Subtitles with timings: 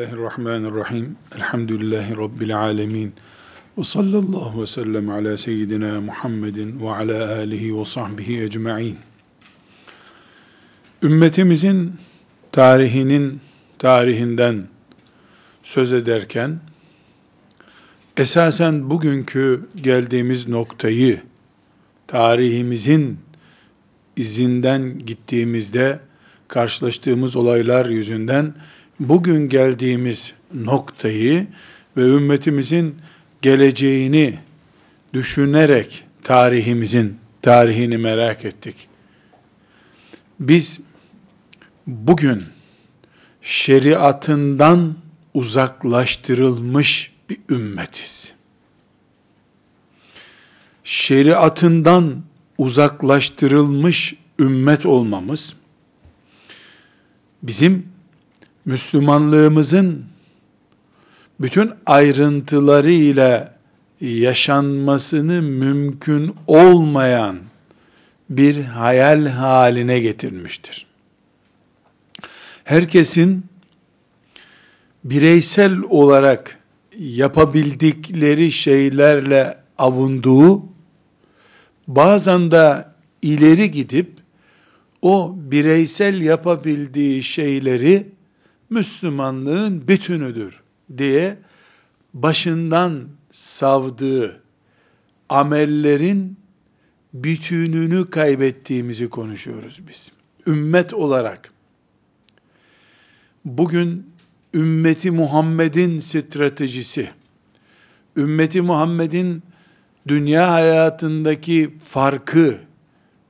[0.00, 1.16] Bismillahirrahmanirrahim.
[1.36, 3.12] Elhamdülillahi Rabbil alemin.
[3.78, 8.96] Ve sallallahu ve sellem ala seyyidina Muhammedin ve ala alihi ve sahbihi ecma'in.
[11.02, 11.92] Ümmetimizin
[12.52, 13.40] tarihinin
[13.78, 14.62] tarihinden
[15.62, 16.60] söz ederken,
[18.16, 21.22] esasen bugünkü geldiğimiz noktayı,
[22.06, 23.18] tarihimizin
[24.16, 26.00] izinden gittiğimizde
[26.48, 28.54] karşılaştığımız olaylar yüzünden
[29.00, 31.46] bugün geldiğimiz noktayı
[31.96, 32.98] ve ümmetimizin
[33.42, 34.38] geleceğini
[35.14, 38.88] düşünerek tarihimizin tarihini merak ettik.
[40.40, 40.80] Biz
[41.86, 42.42] bugün
[43.42, 44.94] şeriatından
[45.34, 48.32] uzaklaştırılmış bir ümmetiz.
[50.84, 52.22] Şeriatından
[52.58, 55.56] uzaklaştırılmış ümmet olmamız
[57.42, 57.89] bizim
[58.70, 60.04] Müslümanlığımızın
[61.40, 63.54] bütün ayrıntılarıyla
[64.00, 67.38] yaşanmasını mümkün olmayan
[68.30, 70.86] bir hayal haline getirmiştir.
[72.64, 73.44] Herkesin
[75.04, 76.58] bireysel olarak
[76.98, 80.62] yapabildikleri şeylerle avunduğu,
[81.88, 82.84] bazen de
[83.22, 84.10] ileri gidip
[85.02, 88.19] o bireysel yapabildiği şeyleri
[88.70, 90.60] Müslümanlığın bütünüdür
[90.98, 91.38] diye
[92.14, 94.40] başından savdığı
[95.28, 96.36] amellerin
[97.14, 100.12] bütününü kaybettiğimizi konuşuyoruz biz.
[100.46, 101.52] Ümmet olarak
[103.44, 104.06] bugün
[104.54, 107.10] ümmeti Muhammed'in stratejisi,
[108.16, 109.42] ümmeti Muhammed'in
[110.08, 112.58] dünya hayatındaki farkı,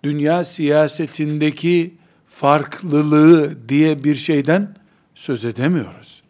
[0.05, 1.95] dünya siyasetindeki
[2.29, 4.80] farklılığı diye bir şeyden
[5.21, 6.23] söz edemiyoruz.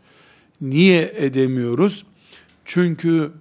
[0.60, 2.06] Niye edemiyoruz?
[2.64, 3.32] Çünkü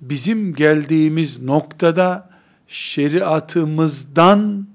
[0.00, 2.30] bizim geldiğimiz noktada
[2.68, 4.66] şeriatımızdan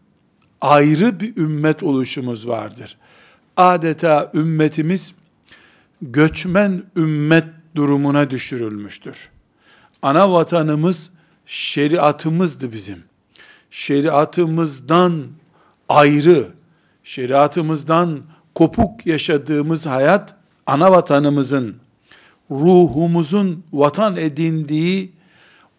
[0.61, 2.97] ayrı bir ümmet oluşumuz vardır.
[3.57, 5.15] Adeta ümmetimiz
[6.01, 7.45] göçmen ümmet
[7.75, 9.29] durumuna düşürülmüştür.
[10.01, 11.09] Ana vatanımız
[11.45, 13.03] şeriatımızdı bizim.
[13.71, 15.23] Şeriatımızdan
[15.89, 16.47] ayrı,
[17.03, 20.35] şeriatımızdan kopuk yaşadığımız hayat,
[20.65, 21.75] ana vatanımızın,
[22.51, 25.11] ruhumuzun vatan edindiği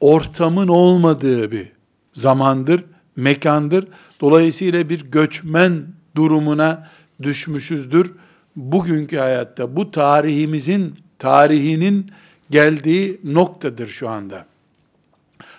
[0.01, 1.73] ortamın olmadığı bir
[2.13, 2.85] zamandır,
[3.17, 3.89] mekandır.
[4.21, 6.89] Dolayısıyla bir göçmen durumuna
[7.23, 8.13] düşmüşüzdür.
[8.57, 12.11] Bugünkü hayatta bu tarihimizin, tarihinin
[12.51, 14.47] geldiği noktadır şu anda.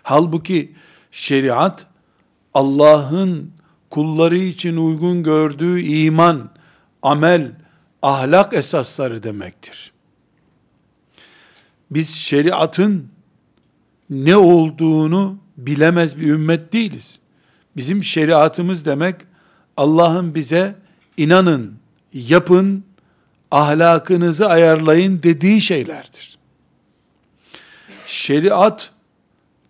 [0.03, 0.71] Halbuki
[1.11, 1.85] şeriat
[2.53, 3.51] Allah'ın
[3.89, 6.49] kulları için uygun gördüğü iman,
[7.07, 7.51] amel,
[8.01, 9.91] ahlak esasları demektir.
[11.91, 13.09] Biz şeriatın
[14.09, 17.19] ne olduğunu bilemez bir ümmet değiliz.
[17.75, 19.15] Bizim şeriatımız demek
[19.77, 20.75] Allah'ın bize
[21.17, 21.73] inanın,
[22.13, 22.83] yapın,
[23.51, 26.37] ahlakınızı ayarlayın dediği şeylerdir.
[28.07, 28.91] Şeriat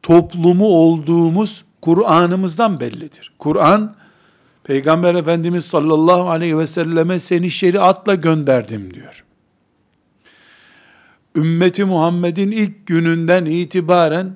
[0.03, 3.33] toplumu olduğumuz Kur'an'ımızdan bellidir.
[3.39, 3.95] Kur'an
[4.67, 9.23] Peygamber Efendimiz sallallahu aleyhi ve selleme seni şeriatla gönderdim diyor.
[11.35, 14.35] Ümmeti Muhammed'in ilk gününden itibaren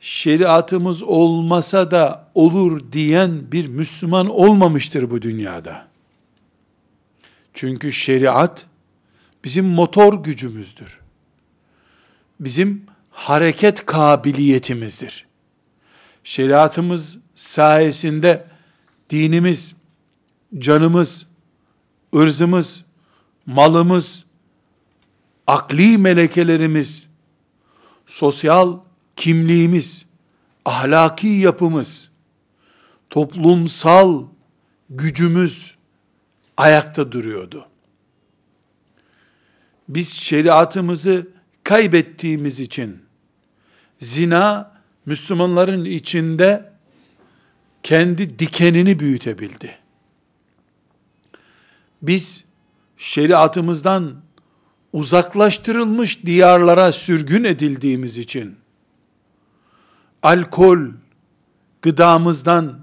[0.00, 5.86] şeriatımız olmasa da olur diyen bir Müslüman olmamıştır bu dünyada.
[7.54, 8.66] Çünkü şeriat
[9.44, 11.00] bizim motor gücümüzdür.
[12.40, 15.26] Bizim hareket kabiliyetimizdir.
[16.24, 18.55] Şeriatımız sayesinde
[19.10, 19.74] dinimiz,
[20.58, 21.26] canımız,
[22.14, 22.84] ırzımız,
[23.46, 24.24] malımız,
[25.46, 27.06] akli melekelerimiz,
[28.06, 28.78] sosyal
[29.16, 30.04] kimliğimiz,
[30.64, 32.08] ahlaki yapımız,
[33.10, 34.24] toplumsal
[34.90, 35.76] gücümüz
[36.56, 37.68] ayakta duruyordu.
[39.88, 41.28] Biz şeriatımızı
[41.64, 43.02] kaybettiğimiz için
[44.00, 44.72] zina
[45.06, 46.72] Müslümanların içinde
[47.86, 49.78] kendi dikenini büyütebildi.
[52.02, 52.44] Biz
[52.96, 54.14] şeriatımızdan
[54.92, 58.56] uzaklaştırılmış diyarlara sürgün edildiğimiz için
[60.22, 60.78] alkol
[61.82, 62.78] gıdamızdan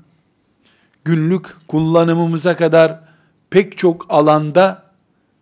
[1.06, 3.00] günlük kullanımımıza kadar
[3.50, 4.92] pek çok alanda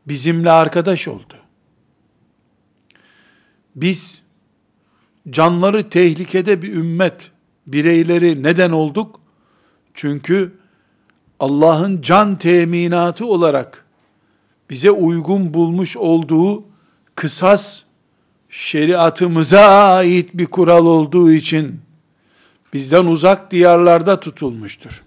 [0.08, 1.36] bizimle arkadaş oldu.
[3.76, 4.22] Biz
[5.30, 7.32] canları tehlikede bir ümmet
[7.68, 9.21] bireyleri neden olduk?
[9.94, 10.54] Çünkü
[11.40, 13.86] Allah'ın can teminatı olarak
[14.70, 16.64] bize uygun bulmuş olduğu
[17.16, 17.82] kısas
[18.50, 21.82] şeriatımıza ait bir kural olduğu için
[22.74, 25.04] bizden uzak diyarlarda tutulmuştur.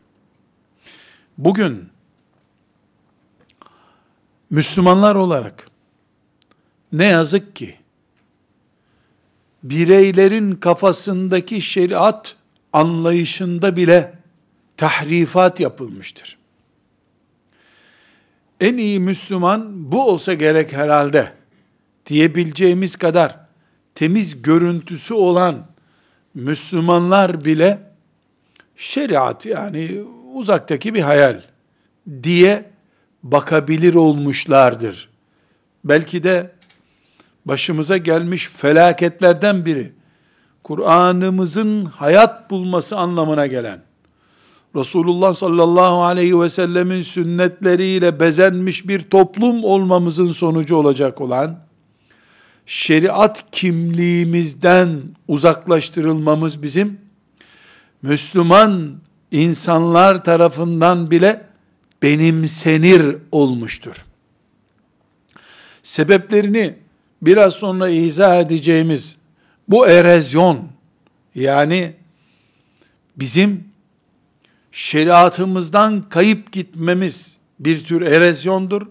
[1.38, 1.88] Bugün
[4.50, 5.70] Müslümanlar olarak
[6.92, 7.76] ne yazık ki
[9.62, 12.36] bireylerin kafasındaki şeriat
[12.72, 14.23] anlayışında bile
[14.76, 16.38] tahrifat yapılmıştır.
[18.60, 21.32] En iyi Müslüman bu olsa gerek herhalde
[22.06, 23.36] diyebileceğimiz kadar
[23.94, 25.66] temiz görüntüsü olan
[26.34, 27.78] Müslümanlar bile
[28.76, 30.00] şeriat yani
[30.34, 31.42] uzaktaki bir hayal
[32.22, 32.70] diye
[33.22, 35.08] bakabilir olmuşlardır.
[35.84, 36.50] Belki de
[37.44, 39.92] başımıza gelmiş felaketlerden biri
[40.62, 43.80] Kur'an'ımızın hayat bulması anlamına gelen
[44.76, 51.58] Resulullah sallallahu aleyhi ve sellemin sünnetleriyle bezenmiş bir toplum olmamızın sonucu olacak olan
[52.66, 57.00] şeriat kimliğimizden uzaklaştırılmamız bizim
[58.02, 58.94] Müslüman
[59.30, 61.42] insanlar tarafından bile
[62.02, 64.04] benimsenir olmuştur.
[65.82, 66.74] Sebeplerini
[67.22, 69.16] biraz sonra izah edeceğimiz
[69.68, 70.58] bu erozyon
[71.34, 71.94] yani
[73.16, 73.73] bizim
[74.74, 78.86] şeriatımızdan kayıp gitmemiz bir tür erozyondur.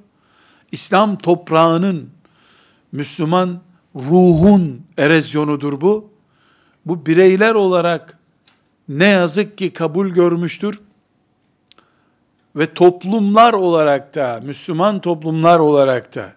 [0.72, 2.10] İslam toprağının
[2.92, 3.60] Müslüman
[3.96, 6.10] ruhun erozyonudur bu.
[6.86, 8.18] Bu bireyler olarak
[8.90, 10.82] ne yazık ki kabul görmüştür.
[12.56, 16.34] Ve toplumlar olarak da, Müslüman toplumlar olarak da,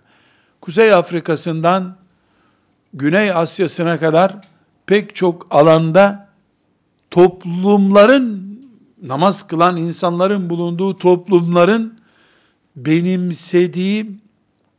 [0.61, 1.97] Kuzey Afrika'sından
[2.95, 4.37] Güney Asya'sına kadar
[4.87, 6.29] pek çok alanda
[7.11, 8.56] toplumların,
[9.03, 11.99] namaz kılan insanların bulunduğu toplumların
[12.77, 14.11] benimsediği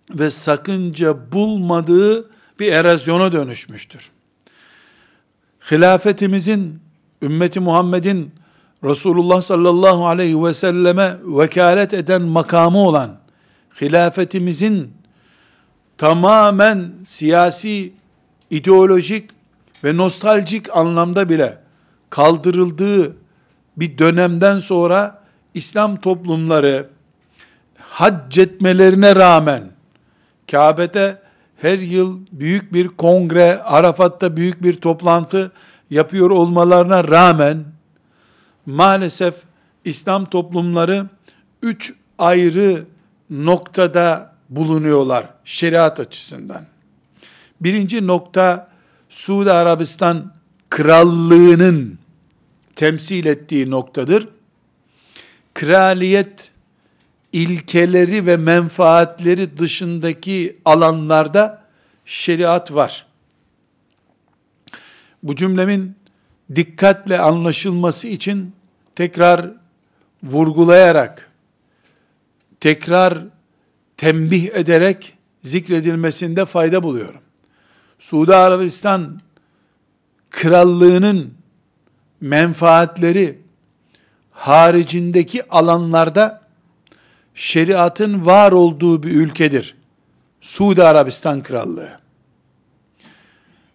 [0.10, 2.30] ve sakınca bulmadığı
[2.60, 4.12] bir erozyona dönüşmüştür.
[5.72, 6.80] Hilafetimizin,
[7.22, 8.32] ümmeti Muhammed'in
[8.84, 13.18] Resulullah sallallahu aleyhi ve selleme vekalet eden makamı olan
[13.82, 14.94] hilafetimizin
[15.98, 17.94] tamamen siyasi,
[18.50, 19.30] ideolojik
[19.84, 21.58] ve nostaljik anlamda bile
[22.10, 23.18] kaldırıldığı
[23.78, 26.90] bir dönemden sonra İslam toplumları
[27.80, 29.64] hac etmelerine rağmen
[30.52, 31.22] Kabe'de
[31.62, 35.52] her yıl büyük bir kongre, Arafat'ta büyük bir toplantı
[35.90, 37.66] yapıyor olmalarına rağmen
[38.66, 39.36] maalesef
[39.86, 41.06] İslam toplumları
[41.62, 42.86] üç ayrı
[43.30, 46.62] noktada bulunuyorlar şeriat açısından.
[47.62, 48.68] Birinci nokta
[49.10, 50.32] Suudi Arabistan
[50.70, 52.00] krallığının
[52.78, 54.28] temsil ettiği noktadır.
[55.54, 56.52] Kraliyet
[57.34, 61.62] ilkeleri ve menfaatleri dışındaki alanlarda
[62.06, 63.06] şeriat var.
[65.24, 65.96] Bu cümlemin
[66.56, 68.54] dikkatle anlaşılması için
[68.96, 69.52] tekrar
[70.24, 71.32] vurgulayarak,
[72.60, 73.18] tekrar
[73.98, 75.14] tembih ederek
[75.44, 77.22] zikredilmesinde fayda buluyorum.
[78.00, 79.20] Suudi Arabistan
[80.30, 81.37] krallığının
[82.22, 83.42] menfaatleri
[84.32, 86.42] haricindeki alanlarda
[87.36, 89.76] şeriatın var olduğu bir ülkedir.
[90.42, 92.00] Suudi Arabistan Krallığı.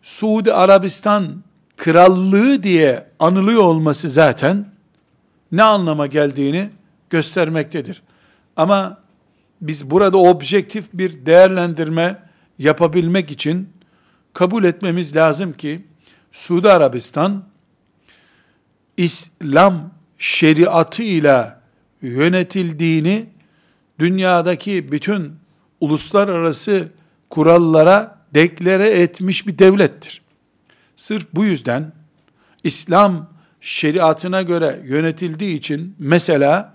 [0.02, 1.42] Suudi Arabistan
[1.76, 4.66] Krallığı diye anılıyor olması zaten
[5.52, 6.70] ne anlama geldiğini
[7.10, 8.02] göstermektedir.
[8.56, 8.98] Ama
[9.60, 12.22] biz burada objektif bir değerlendirme
[12.58, 13.68] yapabilmek için
[14.32, 15.86] kabul etmemiz lazım ki
[16.32, 17.44] Suudi Arabistan
[18.96, 21.54] İslam şeriatı ile
[22.02, 23.26] yönetildiğini
[23.98, 25.32] dünyadaki bütün
[25.80, 26.88] uluslararası
[27.30, 30.22] kurallara deklare etmiş bir devlettir.
[30.96, 31.92] Sırf bu yüzden
[32.64, 33.30] İslam
[33.60, 36.74] şeriatına göre yönetildiği için mesela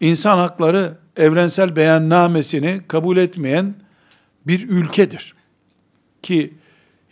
[0.00, 3.74] insan hakları evrensel beyannamesini kabul etmeyen
[4.46, 5.34] bir ülkedir.
[6.22, 6.54] Ki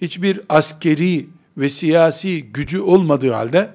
[0.01, 3.71] hiçbir askeri ve siyasi gücü olmadığı halde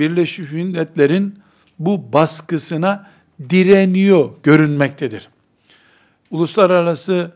[0.00, 1.38] Birleşmiş Milletler'in
[1.78, 3.10] bu baskısına
[3.50, 5.28] direniyor görünmektedir.
[6.30, 7.32] Uluslararası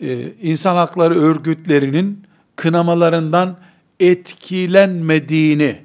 [0.00, 2.24] e, insan hakları örgütlerinin
[2.56, 3.56] kınamalarından
[4.00, 5.76] etkilenmediğini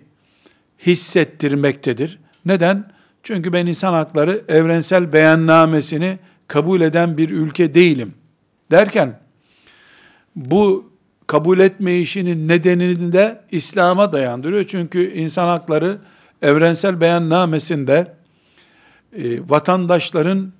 [0.85, 2.19] hissettirmektedir.
[2.45, 2.91] Neden?
[3.23, 8.13] Çünkü ben insan hakları evrensel beyannamesini kabul eden bir ülke değilim.
[8.71, 9.19] Derken
[10.35, 10.91] bu
[11.27, 14.63] kabul etme işinin nedenini de İslam'a dayandırıyor.
[14.63, 15.97] Çünkü insan hakları
[16.41, 18.13] evrensel beyannamesinde
[19.17, 20.51] e, vatandaşların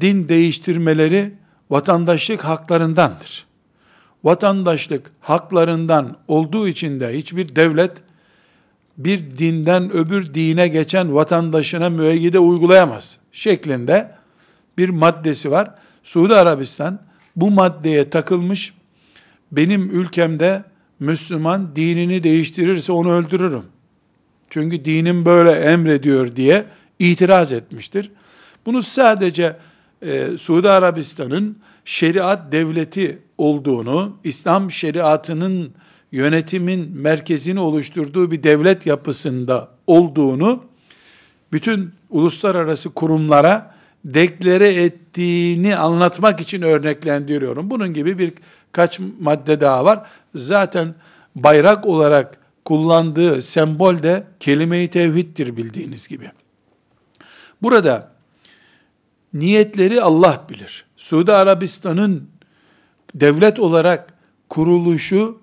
[0.00, 1.34] din değiştirmeleri
[1.70, 3.46] vatandaşlık haklarındandır.
[4.24, 7.92] vatandaşlık haklarından olduğu için de hiçbir devlet
[8.98, 14.10] bir dinden öbür dine geçen vatandaşına müeyyide uygulayamaz şeklinde
[14.78, 15.70] bir maddesi var.
[16.02, 16.98] Suudi Arabistan
[17.36, 18.74] bu maddeye takılmış.
[19.52, 20.64] Benim ülkemde
[21.00, 23.62] Müslüman dinini değiştirirse onu öldürürüm.
[24.50, 26.64] Çünkü dinim böyle emrediyor diye
[26.98, 28.10] itiraz etmiştir.
[28.66, 29.56] Bunu sadece
[30.02, 35.70] e, Suudi Arabistan'ın şeriat devleti olduğunu, İslam şeriatının
[36.12, 40.64] yönetimin merkezini oluşturduğu bir devlet yapısında olduğunu
[41.52, 43.74] bütün uluslararası kurumlara
[44.04, 47.70] deklare ettiğini anlatmak için örneklendiriyorum.
[47.70, 48.32] Bunun gibi bir
[48.76, 50.06] kaç madde daha var.
[50.34, 50.94] Zaten
[51.36, 56.30] bayrak olarak kullandığı sembol de kelime-i tevhiddir bildiğiniz gibi.
[57.62, 58.12] Burada
[59.34, 60.84] niyetleri Allah bilir.
[60.96, 62.30] Suudi Arabistan'ın
[63.14, 64.14] devlet olarak
[64.48, 65.40] kuruluşu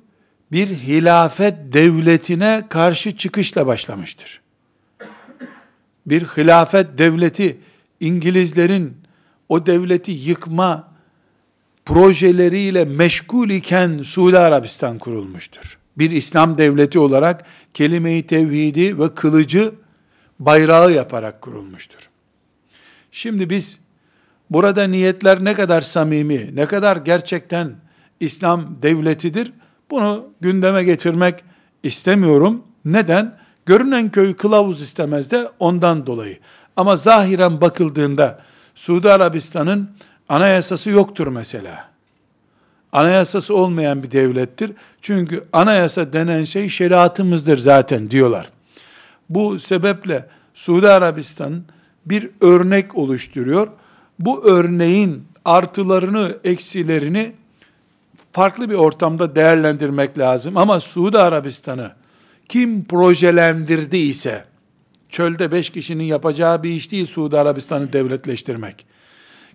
[0.52, 4.42] bir hilafet devletine karşı çıkışla başlamıştır.
[6.06, 7.60] Bir hilafet devleti
[8.00, 8.98] İngilizlerin
[9.50, 10.93] o devleti yıkma
[11.86, 15.78] projeleriyle meşgul iken Suudi Arabistan kurulmuştur.
[15.98, 19.72] Bir İslam devleti olarak kelime-i tevhidi ve kılıcı
[20.40, 22.10] bayrağı yaparak kurulmuştur.
[23.12, 23.80] Şimdi biz
[24.50, 27.76] burada niyetler ne kadar samimi, ne kadar gerçekten
[28.20, 29.54] İslam devletidir
[29.92, 31.44] bunu gündeme getirmek
[31.84, 32.64] istemiyorum.
[32.86, 33.38] Neden?
[33.66, 36.38] Görünen köy kılavuz istemez de ondan dolayı.
[36.76, 38.40] Ama zahiren bakıldığında
[38.76, 39.90] Suudi Arabistan'ın
[40.30, 41.90] anayasası yoktur mesela.
[42.92, 44.72] Anayasası olmayan bir devlettir.
[45.02, 48.50] Çünkü anayasa denen şey şeriatımızdır zaten diyorlar.
[49.30, 51.64] Bu sebeple Suudi Arabistan
[52.06, 53.68] bir örnek oluşturuyor.
[54.20, 57.32] Bu örneğin artılarını, eksilerini
[58.32, 60.58] farklı bir ortamda değerlendirmek lazım.
[60.58, 61.92] Ama Suudi Arabistan'ı
[62.50, 64.46] kim projelendirdi ise,
[65.10, 68.86] çölde beş kişinin yapacağı bir iş değil Suudi Arabistan'ı devletleştirmek.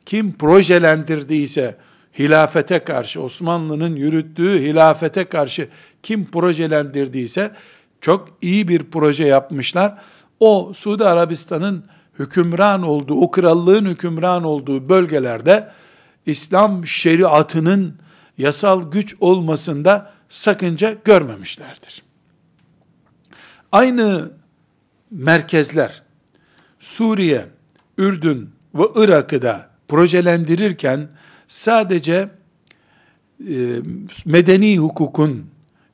[0.09, 1.77] Kim projelendirdiyse,
[2.19, 5.69] hilafete karşı, Osmanlı'nın yürüttüğü hilafete karşı
[6.03, 7.53] kim projelendirdiyse,
[8.01, 9.99] çok iyi bir proje yapmışlar.
[10.41, 11.85] O Suudi Arabistan'ın
[12.19, 15.71] hükümran olduğu, o krallığın hükümran olduğu bölgelerde
[16.27, 17.97] İslam şeriatının
[18.39, 22.03] yasal güç olmasında sakınca görmemişlerdir.
[23.73, 24.31] Aynı
[25.11, 26.03] merkezler
[26.79, 27.47] Suriye,
[27.99, 31.09] Ürdün ve Irak'ı da projelendirirken
[31.49, 32.29] sadece
[33.49, 33.55] e,
[34.27, 35.47] medeni hukukun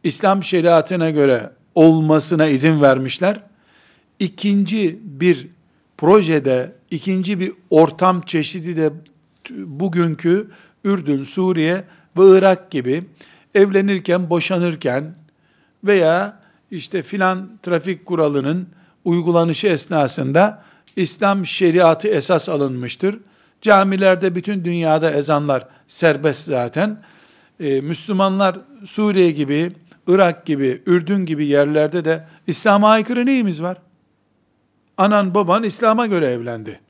[0.05, 3.41] İslam şeriatına göre olmasına izin vermişler.
[4.19, 5.49] İkinci bir
[5.99, 8.91] projede, ikinci bir ortam çeşidi de
[9.51, 10.51] bugünkü
[10.85, 11.85] Ürdün, Suriye
[12.19, 13.05] ve Irak gibi
[13.55, 15.15] evlenirken, boşanırken
[15.85, 18.69] veya işte filan trafik kuralının
[19.05, 20.65] uygulanışı esnasında
[20.97, 23.19] İslam şeriatı esas alınmıştır.
[23.65, 27.03] Camilerde bütün dünyada ezanlar serbest zaten.
[27.61, 29.73] Ee, Müslümanlar Suriye gibi,
[30.07, 33.77] Irak gibi, Ürdün gibi yerlerde de İslam'a aykırı neyimiz var?
[34.97, 36.81] Anan baban İslam'a göre evlendi.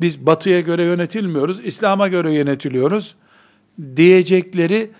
[0.00, 3.14] Biz batıya göre yönetilmiyoruz, İslam'a göre yönetiliyoruz
[3.96, 4.90] diyecekleri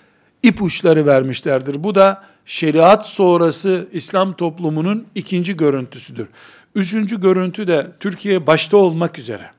[0.42, 1.84] ipuçları vermişlerdir.
[1.84, 6.28] Bu da şeriat sonrası İslam toplumunun ikinci görüntüsüdür.
[6.74, 9.55] Üçüncü görüntü de Türkiye başta olmak üzere.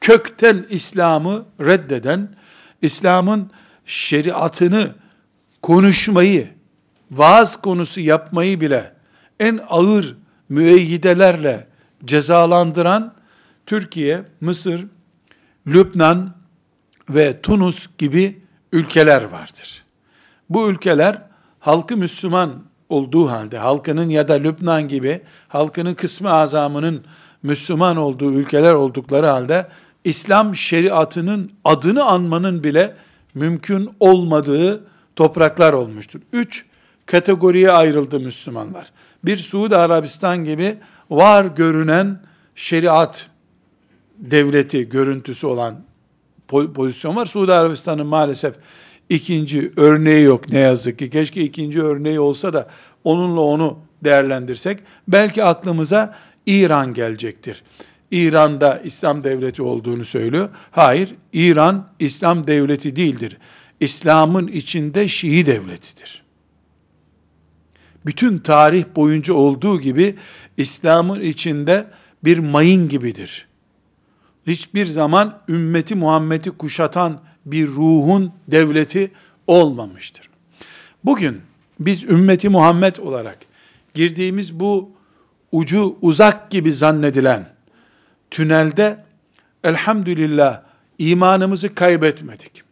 [0.00, 2.28] Kökten İslam'ı reddeden,
[2.82, 3.50] İslam'ın
[3.86, 4.90] şeriatını
[5.62, 6.48] konuşmayı,
[7.10, 8.92] vaaz konusu yapmayı bile
[9.40, 10.16] en ağır
[10.48, 11.66] müeyyidelerle
[12.04, 13.14] cezalandıran
[13.66, 14.86] Türkiye, Mısır,
[15.66, 16.38] Lübnan,
[17.10, 19.84] ve Tunus gibi ülkeler vardır.
[20.50, 21.22] Bu ülkeler
[21.60, 22.50] halkı Müslüman
[22.88, 27.04] olduğu halde, halkının ya da Lübnan gibi halkının kısmı azamının
[27.42, 29.66] Müslüman olduğu ülkeler oldukları halde
[30.04, 32.94] İslam şeriatının adını anmanın bile
[33.34, 34.84] mümkün olmadığı
[35.16, 36.20] topraklar olmuştur.
[36.32, 36.66] Üç
[37.06, 38.92] kategoriye ayrıldı Müslümanlar.
[39.24, 40.76] Bir Suudi Arabistan gibi
[41.10, 42.20] var görünen
[42.54, 43.26] şeriat
[44.18, 45.74] devleti görüntüsü olan
[46.48, 47.26] pozisyon var.
[47.26, 48.54] Suudi Arabistan'ın maalesef
[49.08, 51.10] ikinci örneği yok ne yazık ki.
[51.10, 52.68] Keşke ikinci örneği olsa da
[53.04, 54.78] onunla onu değerlendirsek.
[55.08, 56.14] Belki aklımıza
[56.46, 57.62] İran gelecektir.
[58.10, 60.48] İran'da İslam devleti olduğunu söylüyor.
[60.70, 63.36] Hayır, İran İslam devleti değildir.
[63.80, 66.22] İslam'ın içinde Şii devletidir.
[68.06, 70.14] Bütün tarih boyunca olduğu gibi
[70.56, 71.86] İslam'ın içinde
[72.24, 73.48] bir mayın gibidir
[74.48, 79.10] hiçbir zaman ümmeti Muhammed'i kuşatan bir ruhun devleti
[79.46, 80.30] olmamıştır.
[81.04, 81.40] Bugün
[81.80, 83.38] biz ümmeti Muhammed olarak
[83.94, 84.90] girdiğimiz bu
[85.52, 87.46] ucu uzak gibi zannedilen
[88.30, 89.04] tünelde
[89.64, 90.62] elhamdülillah
[90.98, 92.62] imanımızı kaybetmedik.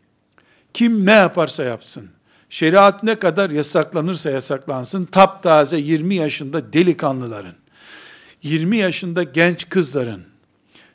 [0.75, 2.11] Kim ne yaparsa yapsın,
[2.51, 7.55] şeriat ne kadar yasaklanırsa yasaklansın, taptaze 20 yaşında delikanlıların,
[8.43, 10.23] 20 yaşında genç kızların,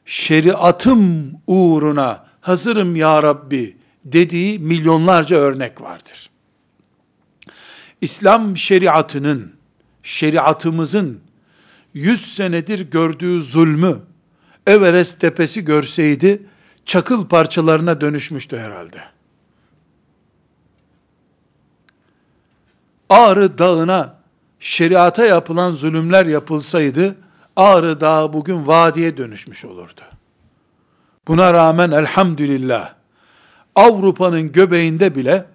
[0.05, 6.29] şeriatım uğruna hazırım ya Rabbi dediği milyonlarca örnek vardır.
[8.01, 9.53] İslam şeriatının,
[10.03, 11.19] şeriatımızın
[11.93, 13.99] 100 senedir gördüğü zulmü
[14.67, 16.43] Everest tepesi görseydi
[16.85, 19.01] çakıl parçalarına dönüşmüştü herhalde.
[23.09, 24.15] Ağrı dağına
[24.59, 27.15] şeriata yapılan zulümler yapılsaydı
[27.55, 30.01] Ağrı Dağı bugün vadiye dönüşmüş olurdu.
[31.27, 32.93] Buna rağmen elhamdülillah
[33.75, 35.45] Avrupa'nın göbeğinde bile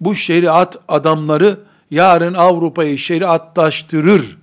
[0.00, 1.58] bu şeriat adamları
[1.90, 4.38] yarın Avrupa'yı şeriatlaştırır.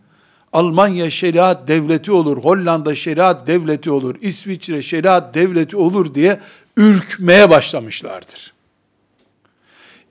[0.53, 6.39] Almanya şeriat devleti olur, Hollanda şeriat devleti olur, İsviçre şeriat devleti olur diye
[6.77, 8.53] ürkmeye başlamışlardır.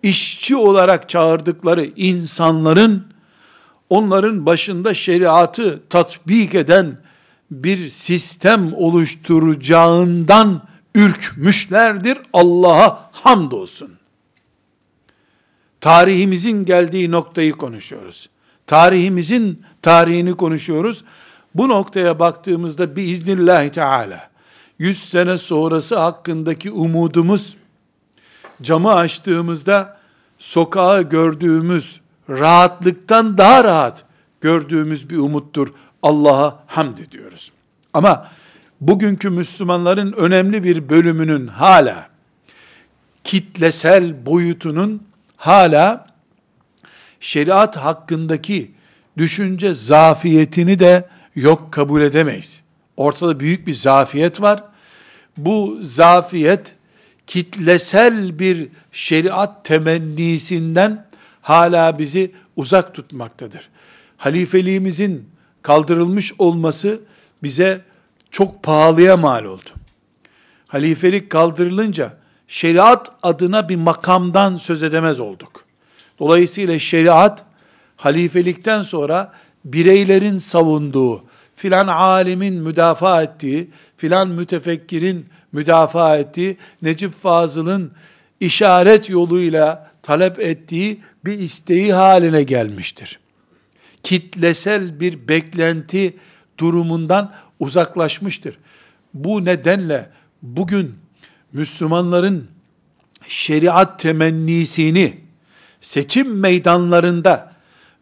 [0.02, 3.06] İşçi olarak çağırdıkları insanların
[3.90, 6.97] onların başında şeriatı tatbik eden
[7.50, 10.62] bir sistem oluşturacağından
[10.94, 12.18] ürkmüşlerdir.
[12.32, 13.90] Allah'a hamdolsun.
[15.80, 18.28] Tarihimizin geldiği noktayı konuşuyoruz.
[18.66, 21.05] Tarihimizin tarihini konuşuyoruz.
[21.55, 24.31] Bu noktaya baktığımızda biiznillahü teala
[24.79, 27.57] 100 sene sonrası hakkındaki umudumuz
[28.63, 29.99] camı açtığımızda
[30.39, 34.05] sokağı gördüğümüz rahatlıktan daha rahat
[34.41, 35.69] gördüğümüz bir umuttur.
[36.03, 37.53] Allah'a hamd ediyoruz.
[37.95, 38.31] Ama
[38.81, 42.09] bugünkü Müslümanların önemli bir bölümünün hala
[43.25, 45.03] kitlesel boyutunun
[45.37, 46.07] hala
[47.21, 48.71] şeriat hakkındaki
[49.18, 52.62] düşünce zafiyetini de yok kabul edemeyiz.
[52.96, 54.64] Ortada büyük bir zafiyet var.
[55.37, 56.75] Bu zafiyet
[57.27, 61.07] kitlesel bir şeriat temennisinden
[61.42, 63.68] hala bizi uzak tutmaktadır.
[64.16, 65.29] Halifeliğimizin
[65.62, 67.01] kaldırılmış olması
[67.42, 67.81] bize
[68.31, 69.70] çok pahalıya mal oldu.
[70.66, 72.16] Halifelik kaldırılınca
[72.49, 75.64] şeriat adına bir makamdan söz edemez olduk.
[76.18, 77.44] Dolayısıyla şeriat
[78.01, 79.33] halifelikten sonra
[79.65, 81.25] bireylerin savunduğu,
[81.57, 87.93] filan alimin müdafaa ettiği, filan mütefekkirin müdafaa ettiği, Necip Fazıl'ın
[88.41, 93.19] işaret yoluyla talep ettiği bir isteği haline gelmiştir.
[94.03, 96.17] Kitlesel bir beklenti
[96.59, 98.59] durumundan uzaklaşmıştır.
[99.15, 100.11] Bu nedenle
[100.43, 100.95] bugün
[101.53, 102.49] Müslümanların
[103.29, 105.19] şeriat temennisini
[105.81, 107.50] seçim meydanlarında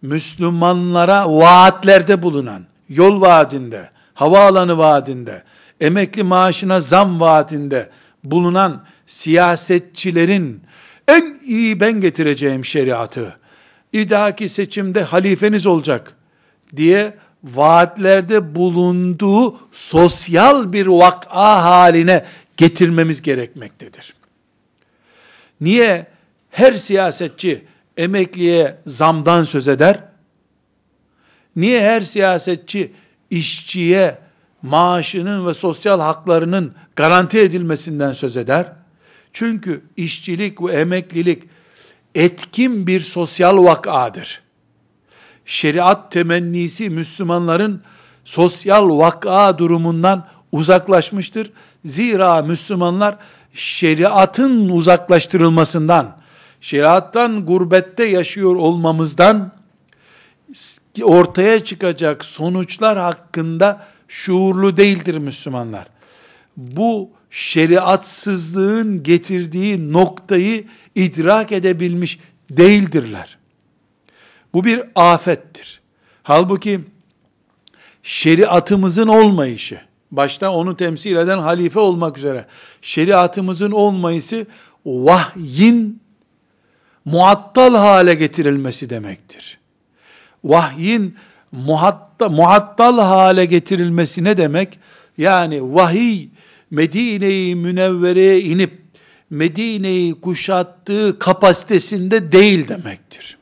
[0.03, 5.43] Müslümanlara vaatlerde bulunan, yol vaadinde, havaalanı vaadinde,
[5.81, 7.91] emekli maaşına zam vaadinde
[8.25, 10.63] bulunan siyasetçilerin
[11.09, 13.39] en iyi ben getireceğim şeriatı,
[13.93, 16.13] idaki seçimde halifeniz olacak
[16.77, 22.25] diye vaatlerde bulunduğu sosyal bir vak'a haline
[22.57, 24.15] getirmemiz gerekmektedir.
[25.61, 26.07] Niye
[26.51, 27.65] her siyasetçi
[27.99, 29.99] emekliye zamdan söz eder?
[31.57, 32.93] Niye her siyasetçi
[33.31, 34.19] işçiye
[34.63, 38.73] maaşının ve sosyal haklarının garanti edilmesinden söz eder?
[39.33, 41.43] Çünkü işçilik ve emeklilik
[42.15, 44.41] etkin bir sosyal vakadır.
[45.45, 47.83] Şeriat temennisi Müslümanların
[48.25, 51.51] sosyal vaka durumundan uzaklaşmıştır.
[51.85, 53.17] Zira Müslümanlar
[53.55, 56.18] şeriatın uzaklaştırılmasından,
[56.61, 59.53] şeriattan gurbette yaşıyor olmamızdan
[61.03, 65.87] ortaya çıkacak sonuçlar hakkında şuurlu değildir Müslümanlar.
[66.57, 72.19] Bu şeriatsızlığın getirdiği noktayı idrak edebilmiş
[72.51, 73.39] değildirler.
[74.55, 75.81] Bu bir afettir.
[76.23, 76.81] Halbuki
[78.03, 82.47] şeriatımızın olmayışı, başta onu temsil eden halife olmak üzere,
[82.83, 84.47] şeriatımızın olmayışı
[84.87, 86.01] vahyin
[87.13, 89.59] muattal hale getirilmesi demektir.
[90.45, 91.17] Vahyin
[91.53, 94.79] muhatta, muattal hale getirilmesi ne demek?
[95.19, 96.29] Yani vahiy
[96.71, 98.83] Medine-i Münevvere'ye inip
[99.31, 103.39] Medine'yi kuşattığı kapasitesinde değil demektir.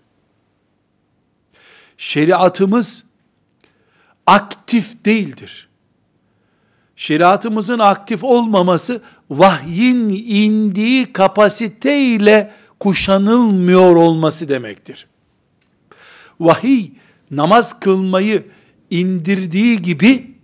[1.98, 3.05] Şeriatımız
[4.26, 5.68] aktif değildir.
[6.96, 15.06] Şeriatımızın aktif olmaması vahyin indiği kapasiteyle kuşanılmıyor olması demektir.
[16.40, 16.90] Vahiy
[17.30, 18.44] namaz kılmayı
[18.90, 20.36] indirdiği gibi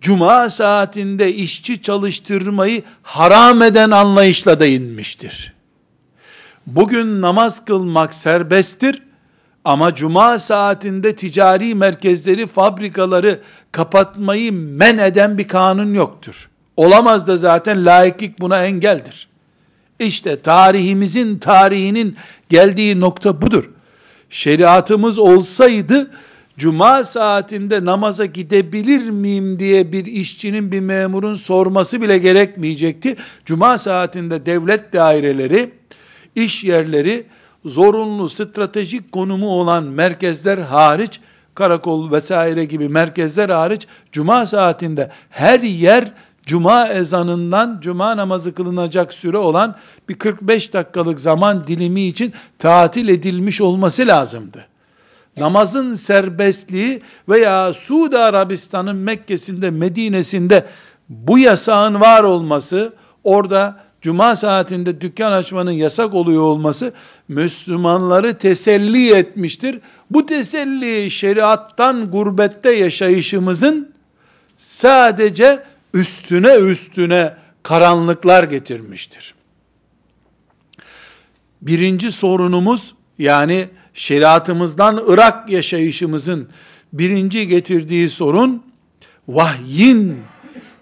[0.00, 5.54] cuma saatinde işçi çalıştırmayı haram eden anlayışla da inmiştir.
[6.66, 9.02] Bugün namaz kılmak serbesttir
[9.64, 13.40] ama cuma saatinde ticari merkezleri, fabrikaları
[13.72, 16.50] kapatmayı men eden bir kanun yoktur.
[16.76, 19.27] Olamaz da zaten laiklik buna engeldir.
[19.98, 22.16] İşte tarihimizin tarihinin
[22.48, 23.70] geldiği nokta budur.
[24.30, 26.10] Şeriatımız olsaydı
[26.58, 33.16] cuma saatinde namaza gidebilir miyim diye bir işçinin bir memurun sorması bile gerekmeyecekti.
[33.44, 35.70] Cuma saatinde devlet daireleri,
[36.34, 37.26] iş yerleri
[37.64, 41.20] zorunlu stratejik konumu olan merkezler hariç
[41.54, 46.12] karakol vesaire gibi merkezler hariç cuma saatinde her yer
[46.48, 49.76] cuma ezanından cuma namazı kılınacak süre olan
[50.08, 54.66] bir 45 dakikalık zaman dilimi için tatil edilmiş olması lazımdı.
[55.36, 60.64] Namazın serbestliği veya Suudi Arabistan'ın Mekke'sinde, Medine'sinde
[61.08, 62.92] bu yasağın var olması,
[63.24, 66.92] orada cuma saatinde dükkan açmanın yasak oluyor olması
[67.28, 69.80] Müslümanları teselli etmiştir.
[70.10, 73.92] Bu teselli şeriattan gurbette yaşayışımızın
[74.58, 75.62] sadece
[75.98, 79.34] üstüne üstüne karanlıklar getirmiştir.
[81.62, 86.48] Birinci sorunumuz yani şeriatımızdan Irak yaşayışımızın
[86.92, 88.62] birinci getirdiği sorun
[89.28, 90.16] vahyin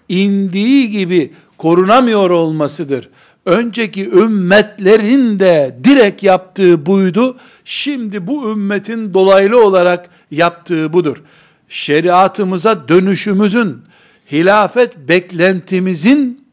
[0.09, 3.09] indiği gibi korunamıyor olmasıdır.
[3.45, 7.37] Önceki ümmetlerin de direkt yaptığı buydu.
[7.65, 11.23] Şimdi bu ümmetin dolaylı olarak yaptığı budur.
[11.69, 13.86] Şeriatımıza dönüşümüzün,
[14.31, 16.47] hilafet beklentimizin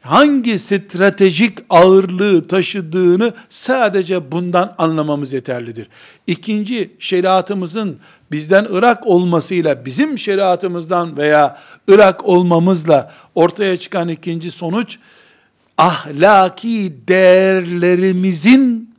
[0.00, 5.88] hangi stratejik ağırlığı taşıdığını sadece bundan anlamamız yeterlidir.
[6.26, 7.98] İkinci, şeriatımızın
[8.32, 14.98] bizden Irak olmasıyla, bizim şeriatımızdan veya Irak olmamızla ortaya çıkan ikinci sonuç,
[15.78, 18.94] ahlaki değerlerimizin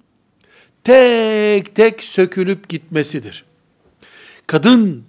[0.83, 3.43] tek tek sökülüp gitmesidir.
[4.47, 5.03] Kadın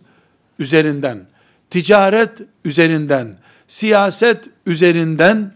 [0.58, 1.26] üzerinden,
[1.74, 3.36] ticaret üzerinden,
[3.68, 5.54] siyaset üzerinden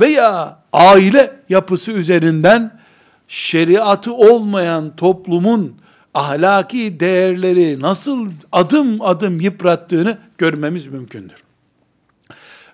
[0.00, 2.80] veya aile yapısı üzerinden
[3.28, 5.76] şeriatı olmayan toplumun
[6.14, 11.42] ahlaki değerleri nasıl adım adım yıprattığını görmemiz mümkündür.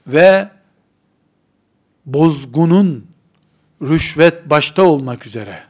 [0.07, 0.49] Ve
[2.07, 3.07] bozgunun
[3.83, 5.63] rüşvet başta olmak üzere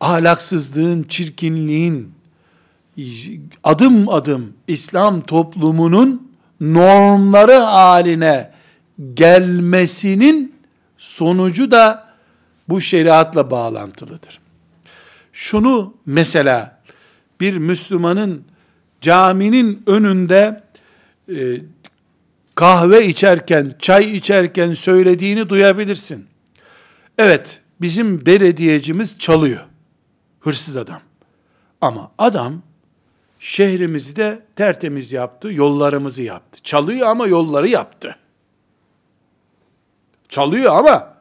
[0.00, 2.13] ahlaksızlığın, çirkinliğin
[3.64, 8.50] adım adım İslam toplumunun normları haline
[9.14, 10.54] gelmesinin
[10.98, 12.08] sonucu da
[12.68, 14.38] bu şeriatla bağlantılıdır.
[15.32, 16.80] Şunu mesela
[17.40, 18.44] bir Müslümanın
[19.00, 20.62] caminin önünde
[21.28, 21.60] e,
[22.54, 26.26] kahve içerken, çay içerken söylediğini duyabilirsin.
[27.18, 29.64] Evet, bizim belediyecimiz çalıyor.
[30.40, 31.00] Hırsız adam.
[31.80, 32.62] Ama adam
[33.44, 36.58] şehrimizi de tertemiz yaptı, yollarımızı yaptı.
[36.62, 38.16] Çalıyor ama yolları yaptı.
[40.28, 41.14] Çalıyor ama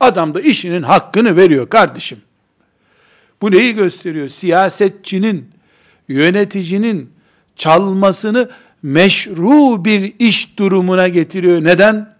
[0.00, 2.18] adam da işinin hakkını veriyor kardeşim.
[3.42, 4.28] Bu neyi gösteriyor?
[4.28, 5.50] Siyasetçinin,
[6.08, 7.10] yöneticinin
[7.56, 8.50] çalmasını
[8.82, 11.64] meşru bir iş durumuna getiriyor.
[11.64, 12.14] Neden?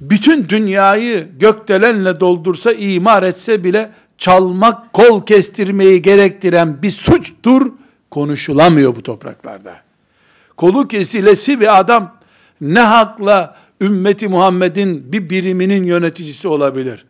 [0.00, 7.72] Bütün dünyayı gökdelenle doldursa, imar etse bile çalmak, kol kestirmeyi gerektiren bir suçtur,
[8.10, 9.76] konuşulamıyor bu topraklarda.
[10.56, 12.14] Kolu kesilesi bir adam
[12.60, 17.06] ne hakla ümmeti Muhammed'in bir biriminin yöneticisi olabilir.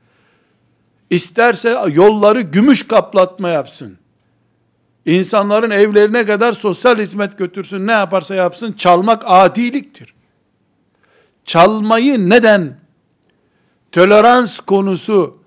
[1.10, 3.98] İsterse yolları gümüş kaplatma yapsın.
[5.06, 10.14] İnsanların evlerine kadar sosyal hizmet götürsün, ne yaparsa yapsın, çalmak adiliktir.
[11.44, 12.76] Çalmayı neden
[13.92, 15.38] tolerans konusu,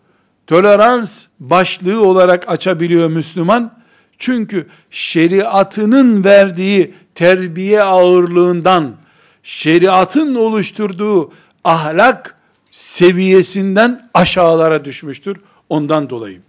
[0.47, 3.80] tolerans başlığı olarak açabiliyor Müslüman?
[4.21, 8.95] Çünkü şeriatının verdiği terbiye ağırlığından,
[9.43, 11.31] şeriatın oluşturduğu
[11.63, 12.35] ahlak
[12.71, 15.37] seviyesinden aşağılara düşmüştür.
[15.69, 16.41] Ondan dolayı.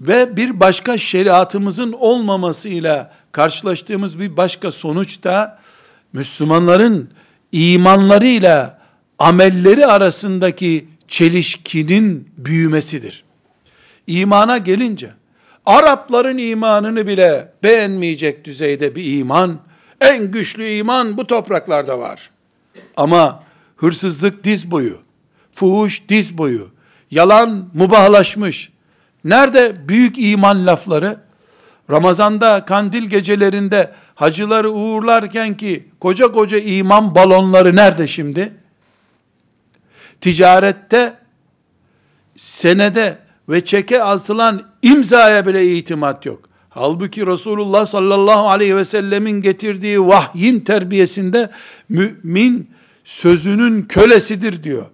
[0.00, 5.58] Ve bir başka şeriatımızın olmamasıyla karşılaştığımız bir başka sonuç da
[6.12, 7.10] Müslümanların
[7.52, 8.80] imanlarıyla
[9.18, 13.24] amelleri arasındaki çelişkinin büyümesidir.
[14.06, 15.19] İmana gelince
[15.66, 19.58] Arapların imanını bile beğenmeyecek düzeyde bir iman,
[20.00, 22.30] en güçlü iman bu topraklarda var.
[22.96, 23.42] Ama
[23.76, 24.98] hırsızlık diz boyu,
[25.52, 26.70] fuhuş diz boyu,
[27.10, 28.70] Yalan mubahlaşmış.
[29.24, 31.20] Nerede büyük iman lafları?
[31.90, 38.52] Ramazanda kandil gecelerinde hacıları uğurlarken ki koca koca iman balonları nerede şimdi?
[40.20, 41.14] Ticarette
[42.36, 43.18] senede
[43.48, 46.50] ve çeke atılan imzaya bile itimat yok.
[46.70, 51.50] Halbuki Resulullah sallallahu aleyhi ve sellemin getirdiği vahyin terbiyesinde
[51.88, 52.70] mümin
[53.04, 54.86] sözünün kölesidir diyor.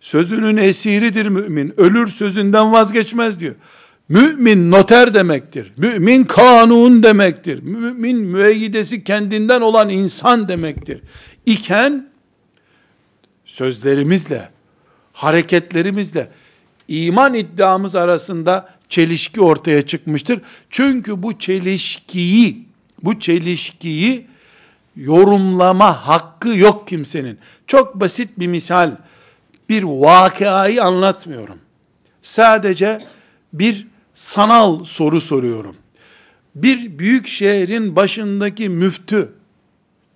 [0.00, 1.74] Sözünün esiridir mümin.
[1.76, 3.54] Ölür sözünden vazgeçmez diyor.
[4.08, 5.72] Mümin noter demektir.
[5.76, 7.62] Mümin kanun demektir.
[7.62, 11.00] Mümin müeyyidesi kendinden olan insan demektir.
[11.46, 12.08] İken
[13.44, 14.48] sözlerimizle,
[15.12, 16.28] hareketlerimizle
[16.88, 20.40] iman iddiamız arasında çelişki ortaya çıkmıştır.
[20.70, 22.64] Çünkü bu çelişkiyi
[23.02, 24.26] bu çelişkiyi
[24.96, 27.38] yorumlama hakkı yok kimsenin.
[27.66, 28.96] Çok basit bir misal,
[29.68, 31.58] bir vakayı anlatmıyorum.
[32.22, 33.00] Sadece
[33.52, 35.76] bir sanal soru soruyorum.
[36.54, 39.32] Bir büyük şehrin başındaki müftü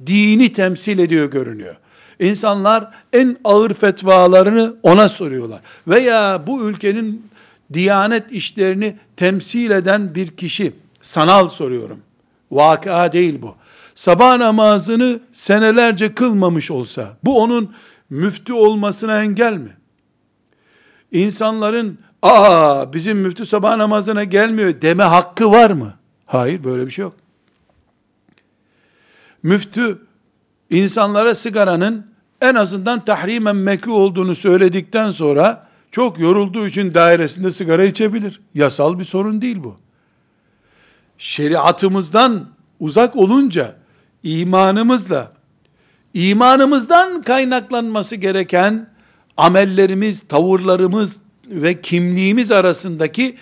[0.07, 1.77] dini temsil ediyor görünüyor.
[2.21, 5.61] İnsanlar en ağır fetvalarını ona soruyorlar.
[5.89, 7.28] Veya bu ülkenin
[7.73, 12.01] diyanet işlerini temsil eden bir kişi, sanal soruyorum.
[12.51, 13.55] Vakıa değil bu.
[13.95, 17.75] Sabah namazını senelerce kılmamış olsa, bu onun
[18.11, 19.77] müftü olmasına engel mi?
[21.13, 25.95] İnsanların, aa bizim müftü sabah namazına gelmiyor deme hakkı var mı?
[26.27, 27.15] Hayır, böyle bir şey yok.
[29.43, 29.99] Müftü,
[30.71, 32.07] insanlara sigaranın
[32.41, 38.41] en azından tahrimen mekruh olduğunu söyledikten sonra, çok yorulduğu için dairesinde sigara içebilir.
[38.55, 39.77] Yasal bir sorun değil bu.
[41.19, 42.49] Şeriatımızdan
[42.81, 43.77] uzak olunca
[44.23, 45.33] imanımızla
[46.15, 48.89] imanımızdan kaynaklanması gereken
[49.37, 53.37] amellerimiz, tavırlarımız ve kimliğimiz arasındaki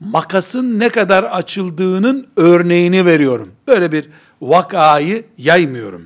[0.00, 3.52] makasın ne kadar açıldığının örneğini veriyorum.
[3.68, 4.08] Böyle bir
[4.42, 6.02] vakayı yaymıyorum.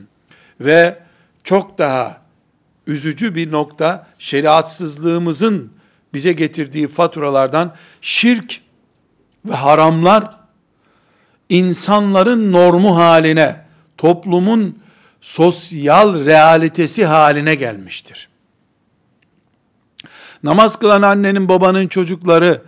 [0.61, 0.99] Ve
[1.45, 2.21] çok daha
[2.87, 5.73] üzücü bir nokta şeriatsızlığımızın
[6.15, 8.61] bize getirdiği faturalardan şirk
[9.45, 10.31] ve haramlar
[11.49, 13.65] insanların normu haline,
[13.99, 14.79] toplumun
[15.21, 18.29] sosyal realitesi haline gelmiştir.
[20.43, 22.63] Namaz kılan annenin babanın çocukları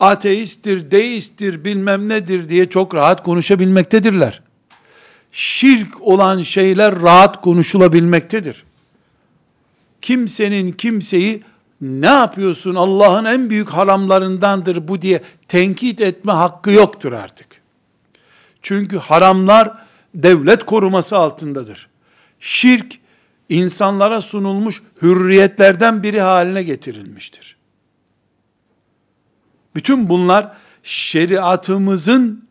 [0.00, 4.42] ateisttir, deisttir, bilmem nedir diye çok rahat konuşabilmektedirler.
[5.32, 8.64] Şirk olan şeyler rahat konuşulabilmektedir.
[10.02, 11.42] Kimsenin kimseyi
[11.80, 17.46] ne yapıyorsun Allah'ın en büyük haramlarındandır bu diye tenkit etme hakkı yoktur artık.
[18.62, 19.72] Çünkü haramlar
[20.14, 21.88] devlet koruması altındadır.
[22.40, 22.98] Şirk
[23.48, 27.56] insanlara sunulmuş hürriyetlerden biri haline getirilmiştir.
[29.74, 32.48] Bütün bunlar şeriatımızın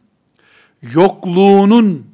[0.94, 2.08] yokluğunun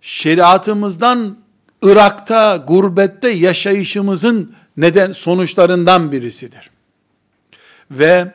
[0.00, 1.36] şeriatımızdan
[1.82, 6.70] Irak'ta, gurbette yaşayışımızın neden sonuçlarından birisidir.
[7.90, 8.34] Ve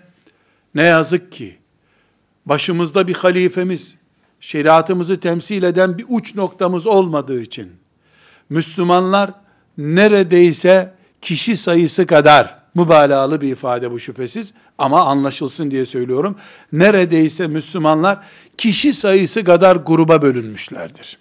[0.76, 1.58] ne yazık ki
[2.46, 3.96] başımızda bir halifemiz,
[4.40, 7.72] şeriatımızı temsil eden bir uç noktamız olmadığı için
[8.50, 9.32] Müslümanlar
[9.78, 16.36] neredeyse kişi sayısı kadar mübalağalı bir ifade bu şüphesiz ama anlaşılsın diye söylüyorum.
[16.74, 18.18] Neredeyse Müslümanlar
[18.58, 21.18] kişi sayısı kadar gruba bölünmüşlerdir.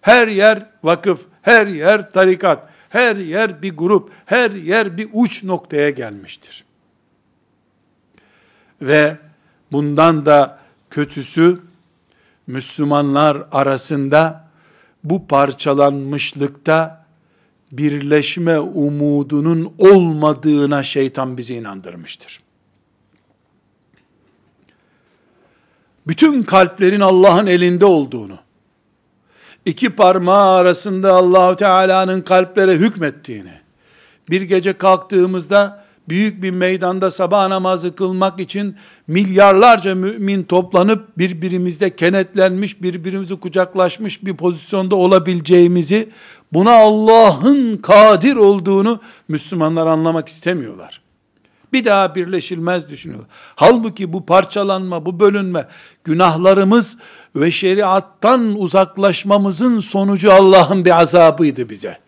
[0.00, 5.90] Her yer vakıf, her yer tarikat, her yer bir grup, her yer bir uç noktaya
[5.90, 6.64] gelmiştir.
[8.82, 9.16] Ve
[9.72, 10.58] bundan da
[10.90, 11.60] kötüsü
[12.46, 14.48] Müslümanlar arasında
[15.04, 17.04] bu parçalanmışlıkta
[17.72, 22.42] birleşme umudunun olmadığına şeytan bizi inandırmıştır.
[26.06, 28.38] Bütün kalplerin Allah'ın elinde olduğunu,
[29.64, 33.52] iki parmağı arasında Allahu Teala'nın kalplere hükmettiğini,
[34.30, 42.82] bir gece kalktığımızda büyük bir meydanda sabah namazı kılmak için milyarlarca mümin toplanıp birbirimizde kenetlenmiş,
[42.82, 46.08] birbirimizi kucaklaşmış bir pozisyonda olabileceğimizi,
[46.52, 51.00] buna Allah'ın kadir olduğunu Müslümanlar anlamak istemiyorlar.
[51.72, 53.30] Bir daha birleşilmez düşünüyorlar.
[53.54, 55.68] Halbuki bu parçalanma, bu bölünme,
[56.04, 56.98] günahlarımız
[57.40, 61.98] ve şeriattan uzaklaşmamızın sonucu Allah'ın bir azabıydı bize.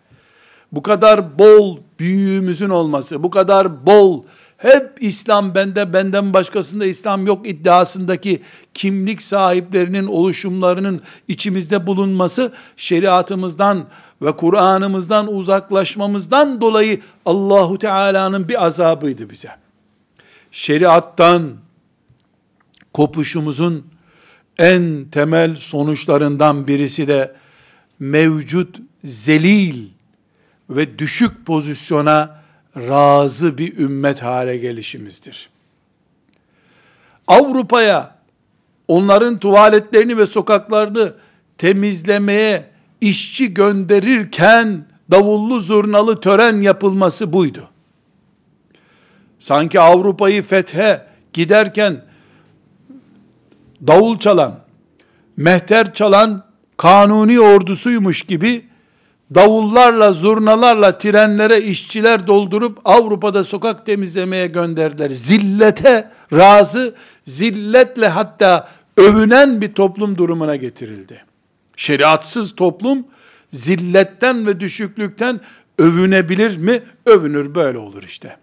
[0.71, 4.23] Bu kadar bol büyüğümüzün olması, bu kadar bol
[4.57, 8.41] hep İslam bende benden başkasında İslam yok iddiasındaki
[8.73, 13.85] kimlik sahiplerinin oluşumlarının içimizde bulunması şeriatımızdan
[14.21, 19.49] ve Kur'an'ımızdan uzaklaşmamızdan dolayı Allahu Teala'nın bir azabıydı bize.
[20.51, 21.51] şeriattan
[22.93, 23.90] kopuşumuzun
[24.57, 27.35] en temel sonuçlarından birisi de
[27.99, 29.87] mevcut zelil
[30.69, 32.41] ve düşük pozisyona
[32.75, 35.49] razı bir ümmet hale gelişimizdir.
[37.27, 38.15] Avrupa'ya
[38.87, 41.13] onların tuvaletlerini ve sokaklarını
[41.57, 42.65] temizlemeye
[43.01, 47.69] işçi gönderirken davullu zurnalı tören yapılması buydu.
[49.39, 52.03] Sanki Avrupa'yı fethe giderken
[53.87, 54.59] davul çalan,
[55.37, 56.43] mehter çalan
[56.77, 58.65] kanuni ordusuymuş gibi
[59.35, 65.09] davullarla, zurnalarla trenlere işçiler doldurup Avrupa'da sokak temizlemeye gönderdiler.
[65.09, 71.23] Zillete razı, zilletle hatta övünen bir toplum durumuna getirildi.
[71.75, 73.05] Şeriatsız toplum
[73.53, 75.39] zilletten ve düşüklükten
[75.77, 76.83] övünebilir mi?
[77.05, 78.37] Övünür böyle olur işte.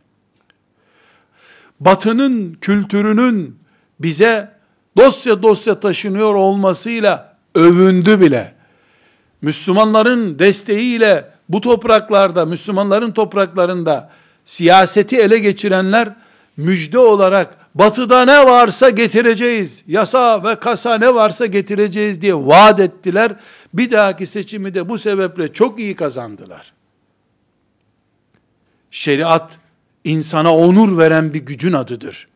[1.81, 3.59] Batının kültürünün
[4.01, 4.57] bize
[4.98, 8.54] dosya dosya taşınıyor olmasıyla övündü bile.
[9.42, 14.11] Müslümanların desteğiyle bu topraklarda, Müslümanların topraklarında
[14.44, 16.14] siyaseti ele geçirenler
[16.56, 23.32] müjde olarak batıda ne varsa getireceğiz, yasa ve kasa ne varsa getireceğiz diye vaat ettiler.
[23.74, 26.72] Bir dahaki seçimi de bu sebeple çok iyi kazandılar.
[28.90, 29.58] Şeriat
[30.04, 32.27] insana onur veren bir gücün adıdır.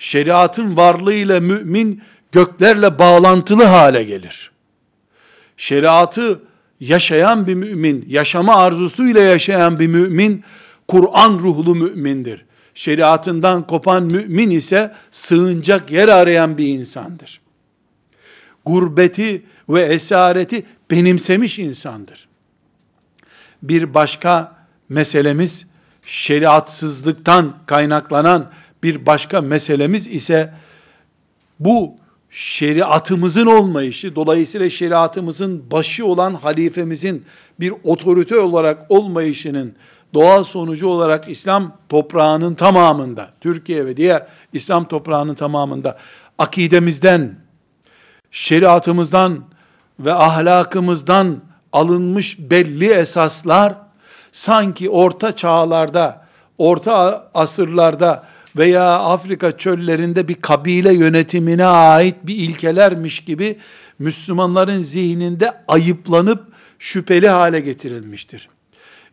[0.00, 4.50] Şeriatın varlığıyla mümin göklerle bağlantılı hale gelir.
[5.56, 6.40] Şeriatı
[6.80, 10.44] yaşayan bir mümin, yaşama arzusuyla yaşayan bir mümin,
[10.88, 12.44] Kur'an ruhlu mümindir.
[12.74, 17.40] Şeriatından kopan mümin ise sığınacak yer arayan bir insandır.
[18.66, 22.28] Gurbeti ve esareti benimsemiş insandır.
[23.62, 24.56] Bir başka
[24.88, 25.66] meselemiz
[26.06, 28.50] şeriatsızlıktan kaynaklanan
[28.82, 30.54] bir başka meselemiz ise
[31.60, 31.96] bu
[32.30, 37.24] şeriatımızın olmayışı, dolayısıyla şeriatımızın başı olan halifemizin
[37.60, 39.74] bir otorite olarak olmayışının
[40.14, 45.98] doğal sonucu olarak İslam toprağının tamamında, Türkiye ve diğer İslam toprağının tamamında
[46.38, 47.34] akidemizden,
[48.30, 49.44] şeriatımızdan
[50.00, 51.36] ve ahlakımızdan
[51.72, 53.74] alınmış belli esaslar
[54.32, 56.26] sanki orta çağlarda,
[56.58, 58.24] orta asırlarda
[58.56, 63.58] veya Afrika çöllerinde bir kabile yönetimine ait bir ilkelermiş gibi
[63.98, 66.46] Müslümanların zihninde ayıplanıp
[66.78, 68.48] şüpheli hale getirilmiştir.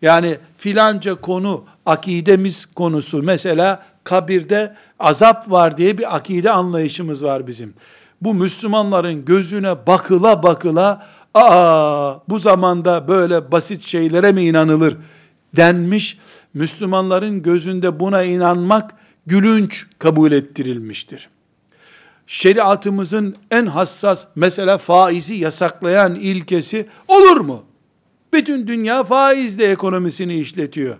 [0.01, 7.73] Yani filanca konu akidemiz konusu mesela kabirde azap var diye bir akide anlayışımız var bizim.
[8.21, 14.97] Bu Müslümanların gözüne bakıla bakıla aa bu zamanda böyle basit şeylere mi inanılır
[15.55, 16.17] denmiş.
[16.53, 18.93] Müslümanların gözünde buna inanmak
[19.27, 21.29] gülünç kabul ettirilmiştir.
[22.27, 27.63] Şeriatımızın en hassas mesela faizi yasaklayan ilkesi olur mu?
[28.33, 30.95] Bütün dünya faizle ekonomisini işletiyor.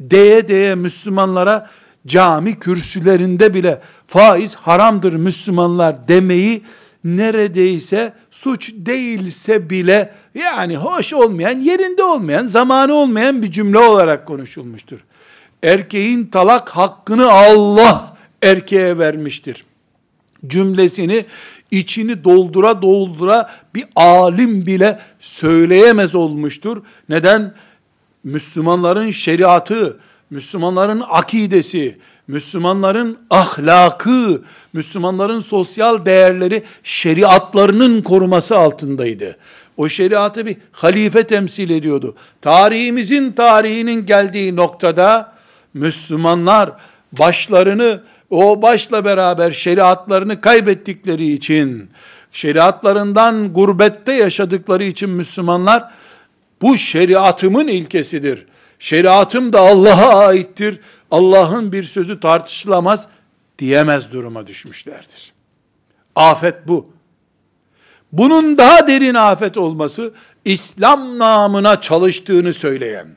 [0.00, 1.70] Deye deye Müslümanlara
[2.06, 6.62] cami kürsülerinde bile faiz haramdır Müslümanlar demeyi
[7.04, 14.98] neredeyse suç değilse bile yani hoş olmayan, yerinde olmayan, zamanı olmayan bir cümle olarak konuşulmuştur.
[15.64, 19.64] Erkeğin talak hakkını Allah erkeğe vermiştir.
[20.46, 21.24] Cümlesini
[21.70, 26.82] içini doldura doldura bir alim bile söyleyemez olmuştur.
[27.08, 27.54] Neden?
[28.24, 29.96] Müslümanların şeriatı,
[30.30, 31.98] Müslümanların akidesi,
[32.28, 39.36] Müslümanların ahlakı, Müslümanların sosyal değerleri şeriatlarının koruması altındaydı.
[39.76, 42.14] O şeriatı bir halife temsil ediyordu.
[42.42, 45.33] Tarihimizin tarihinin geldiği noktada
[45.74, 46.72] Müslümanlar
[47.12, 51.90] başlarını o başla beraber şeriatlarını kaybettikleri için,
[52.32, 55.90] şeriatlarından gurbette yaşadıkları için Müslümanlar,
[56.62, 58.46] bu şeriatımın ilkesidir.
[58.78, 60.80] Şeriatım da Allah'a aittir.
[61.10, 63.08] Allah'ın bir sözü tartışılamaz
[63.58, 65.32] diyemez duruma düşmüşlerdir.
[66.16, 66.88] Afet bu.
[68.12, 70.14] Bunun daha derin afet olması,
[70.44, 73.08] İslam namına çalıştığını söyleyen,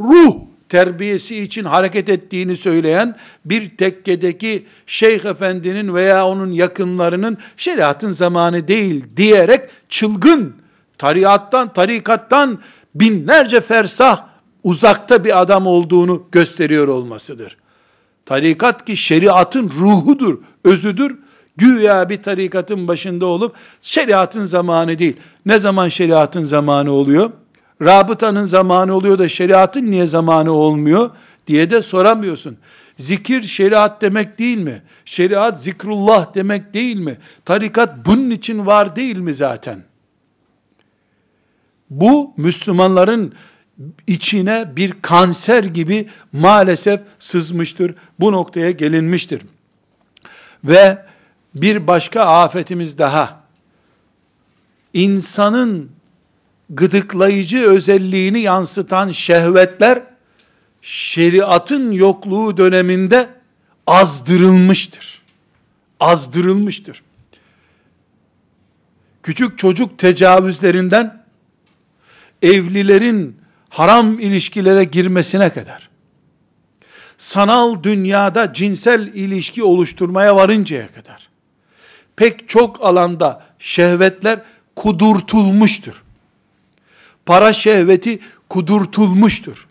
[0.00, 0.34] ruh
[0.74, 9.04] terbiyesi için hareket ettiğini söyleyen bir tekkedeki şeyh efendinin veya onun yakınlarının şeriatın zamanı değil
[9.16, 10.54] diyerek çılgın
[10.98, 12.58] tarikattan tarikattan
[12.94, 14.24] binlerce fersah
[14.62, 17.56] uzakta bir adam olduğunu gösteriyor olmasıdır.
[18.26, 21.18] Tarikat ki şeriatın ruhudur, özüdür.
[21.56, 25.16] Güya bir tarikatın başında olup şeriatın zamanı değil.
[25.46, 27.30] Ne zaman şeriatın zamanı oluyor?
[27.82, 31.10] Rabıtanın zamanı oluyor da şeriatın niye zamanı olmuyor
[31.46, 32.56] diye de soramıyorsun.
[32.96, 34.82] Zikir şeriat demek değil mi?
[35.04, 37.18] Şeriat zikrullah demek değil mi?
[37.44, 39.82] Tarikat bunun için var değil mi zaten?
[41.90, 43.34] Bu Müslümanların
[44.06, 47.94] içine bir kanser gibi maalesef sızmıştır.
[48.20, 49.42] Bu noktaya gelinmiştir.
[50.64, 51.04] Ve
[51.54, 53.44] bir başka afetimiz daha.
[54.92, 55.90] İnsanın
[56.70, 60.02] gıdıklayıcı özelliğini yansıtan şehvetler
[60.82, 63.28] şeriatın yokluğu döneminde
[63.86, 65.22] azdırılmıştır.
[66.00, 67.02] Azdırılmıştır.
[69.22, 71.24] Küçük çocuk tecavüzlerinden
[72.42, 73.36] evlilerin
[73.68, 75.88] haram ilişkilere girmesine kadar
[77.18, 81.28] sanal dünyada cinsel ilişki oluşturmaya varıncaya kadar
[82.16, 84.40] pek çok alanda şehvetler
[84.76, 86.03] kudurtulmuştur.
[87.26, 88.18] Para şehveti
[88.48, 89.66] kudurtulmuştur.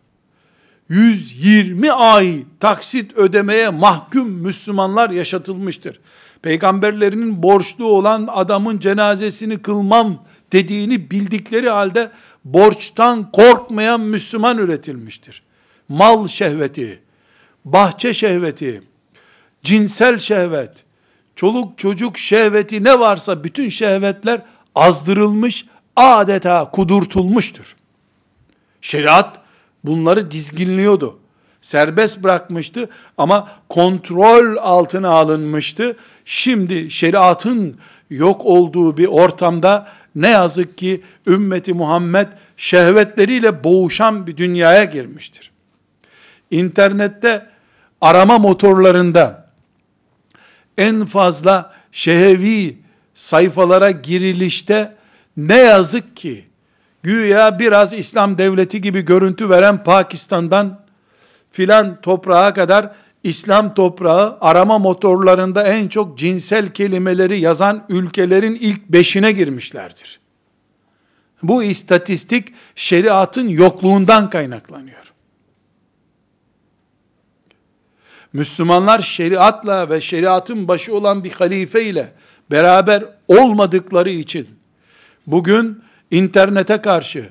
[0.90, 6.00] 120 ay taksit ödemeye mahkum Müslümanlar yaşatılmıştır.
[6.42, 12.12] Peygamberlerinin borçlu olan adamın cenazesini kılmam dediğini bildikleri halde
[12.46, 15.44] borçtan korkmayan Müslüman üretilmiştir.
[15.90, 17.00] Mal şehveti,
[17.66, 18.84] bahçe şehveti,
[19.64, 20.84] cinsel şehvet,
[21.36, 24.42] çoluk çocuk şehveti ne varsa bütün şehvetler
[24.76, 25.66] azdırılmış,
[25.96, 27.76] adeta kudurtulmuştur.
[28.82, 29.40] Şeriat
[29.84, 31.20] bunları dizginliyordu.
[31.62, 35.98] Serbest bırakmıştı ama kontrol altına alınmıştı.
[36.26, 37.78] Şimdi şeriatın
[38.10, 42.28] yok olduğu bir ortamda ne yazık ki ümmeti Muhammed
[42.58, 45.52] şehvetleriyle boğuşan bir dünyaya girmiştir.
[46.52, 47.46] İnternette
[48.02, 49.50] arama motorlarında
[50.78, 52.78] en fazla şehevi
[53.14, 54.96] sayfalara girilişte
[55.38, 56.46] ne yazık ki
[57.04, 60.80] güya biraz İslam devleti gibi görüntü veren Pakistan'dan
[61.52, 62.92] filan toprağa kadar
[63.24, 70.20] İslam toprağı arama motorlarında en çok cinsel kelimeleri yazan ülkelerin ilk beşine girmişlerdir.
[71.44, 75.14] Bu istatistik şeriatın yokluğundan kaynaklanıyor.
[78.34, 82.12] Müslümanlar şeriatla ve şeriatın başı olan bir halife ile
[82.52, 84.48] beraber olmadıkları için
[85.28, 87.30] bugün internete karşı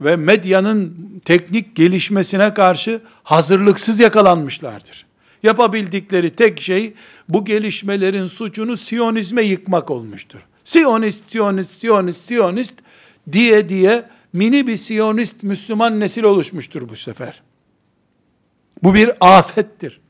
[0.00, 5.06] ve medyanın teknik gelişmesine karşı hazırlıksız yakalanmışlardır.
[5.42, 6.92] Yapabildikleri tek şey
[7.28, 10.40] bu gelişmelerin suçunu Siyonizme yıkmak olmuştur.
[10.64, 12.74] Siyonist, Siyonist, Siyonist, Siyonist
[13.32, 17.42] diye diye mini bir Siyonist Müslüman nesil oluşmuştur bu sefer.
[18.82, 20.00] Bu bir afettir.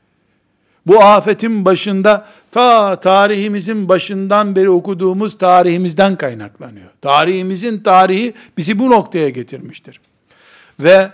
[0.85, 6.89] Bu afetin başında ta tarihimizin başından beri okuduğumuz tarihimizden kaynaklanıyor.
[7.01, 9.99] Tarihimizin tarihi bizi bu noktaya getirmiştir.
[10.79, 11.09] Ve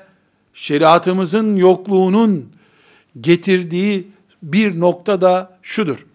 [0.54, 2.50] şeriatımızın yokluğunun
[3.22, 4.08] getirdiği
[4.44, 6.06] bir nokta da şudur.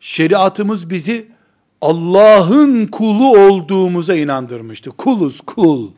[0.00, 1.26] Şeriatımız bizi
[1.80, 4.90] Allah'ın kulu olduğumuza inandırmıştı.
[4.90, 5.90] Kuluz kul.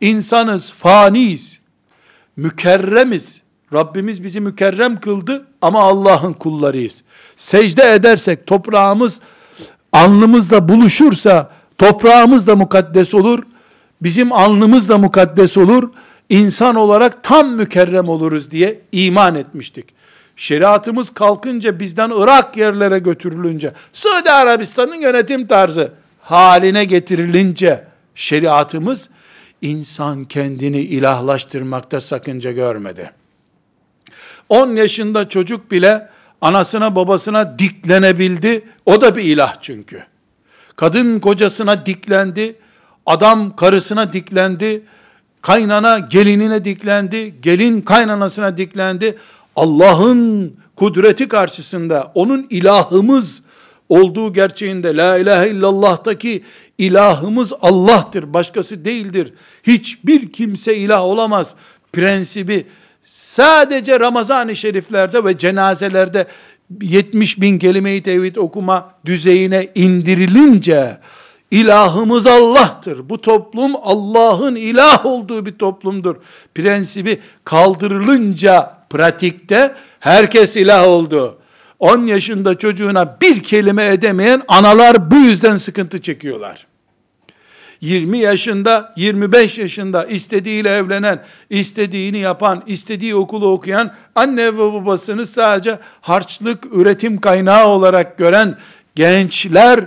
[0.00, 1.60] İnsanız, faniyiz,
[2.36, 3.42] mükerremiz.
[3.74, 7.02] Rabbimiz bizi mükerrem kıldı ama Allah'ın kullarıyız.
[7.36, 9.20] Secde edersek toprağımız
[9.92, 13.42] alnımızla buluşursa toprağımız da mukaddes olur.
[14.02, 15.90] Bizim alnımız da mukaddes olur.
[16.28, 19.86] İnsan olarak tam mükerrem oluruz diye iman etmiştik.
[20.36, 29.10] Şeriatımız kalkınca bizden Irak yerlere götürülünce, Suudi Arabistan'ın yönetim tarzı haline getirilince şeriatımız
[29.62, 33.19] insan kendini ilahlaştırmakta sakınca görmedi.
[34.50, 36.08] 10 yaşında çocuk bile
[36.40, 38.64] anasına babasına diklenebildi.
[38.86, 40.02] O da bir ilah çünkü.
[40.76, 42.56] Kadın kocasına diklendi.
[43.06, 44.82] Adam karısına diklendi.
[45.42, 47.34] Kaynana gelinine diklendi.
[47.42, 49.16] Gelin kaynanasına diklendi.
[49.56, 53.42] Allah'ın kudreti karşısında onun ilahımız
[53.88, 56.44] olduğu gerçeğinde la ilahe illallah'taki
[56.78, 59.32] ilahımız Allah'tır, başkası değildir.
[59.62, 61.54] Hiçbir kimse ilah olamaz
[61.92, 62.66] prensibi
[63.10, 66.26] sadece Ramazan-ı Şeriflerde ve cenazelerde
[66.82, 70.98] 70 bin kelime-i tevhid okuma düzeyine indirilince
[71.50, 73.08] ilahımız Allah'tır.
[73.08, 76.16] Bu toplum Allah'ın ilah olduğu bir toplumdur.
[76.54, 81.38] Prensibi kaldırılınca pratikte herkes ilah oldu.
[81.78, 86.69] 10 yaşında çocuğuna bir kelime edemeyen analar bu yüzden sıkıntı çekiyorlar.
[87.80, 95.78] 20 yaşında, 25 yaşında istediğiyle evlenen, istediğini yapan, istediği okulu okuyan, anne ve babasını sadece
[96.00, 98.56] harçlık üretim kaynağı olarak gören
[98.94, 99.86] gençler,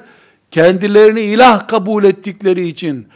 [0.52, 3.08] kendilerini ilah kabul ettikleri için,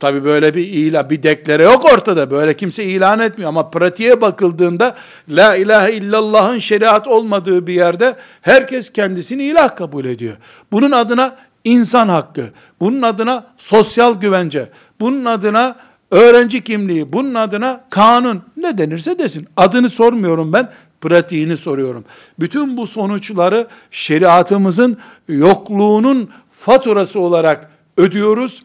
[0.00, 2.30] Tabi böyle bir ilan, bir deklare yok ortada.
[2.30, 3.48] Böyle kimse ilan etmiyor.
[3.48, 4.94] Ama pratiğe bakıldığında
[5.28, 10.36] La ilahe illallah'ın şeriat olmadığı bir yerde herkes kendisini ilah kabul ediyor.
[10.72, 12.50] Bunun adına insan hakkı,
[12.80, 14.68] bunun adına sosyal güvence,
[15.00, 15.76] bunun adına
[16.10, 19.46] öğrenci kimliği, bunun adına kanun ne denirse desin.
[19.56, 22.04] Adını sormuyorum ben, pratiğini soruyorum.
[22.38, 24.98] Bütün bu sonuçları şeriatımızın
[25.28, 28.62] yokluğunun faturası olarak ödüyoruz.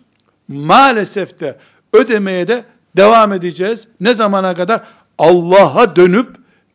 [0.48, 1.58] Maalesef de
[1.94, 2.64] ödemeye de
[2.98, 3.88] devam edeceğiz.
[4.02, 4.82] Ne zamana kadar?
[5.18, 6.28] Allah'a dönüp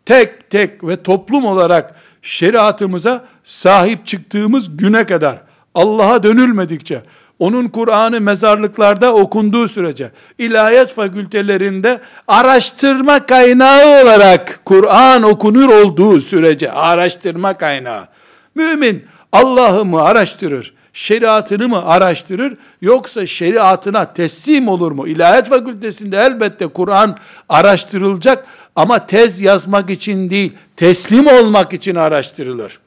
[0.06, 5.45] tek tek ve toplum olarak şeriatımıza sahip çıktığımız güne kadar
[5.76, 7.02] Allah'a dönülmedikçe
[7.38, 17.54] onun Kur'an'ı mezarlıklarda okunduğu sürece, ilahiyat fakültelerinde araştırma kaynağı olarak Kur'an okunur olduğu sürece, araştırma
[17.54, 18.06] kaynağı.
[18.54, 25.08] Mümin Allah'ı mı araştırır, şeriatını mı araştırır, yoksa şeriatına teslim olur mu?
[25.08, 27.16] İlahiyat fakültesinde elbette Kur'an
[27.48, 28.46] araştırılacak
[28.76, 32.78] ama tez yazmak için değil, teslim olmak için araştırılır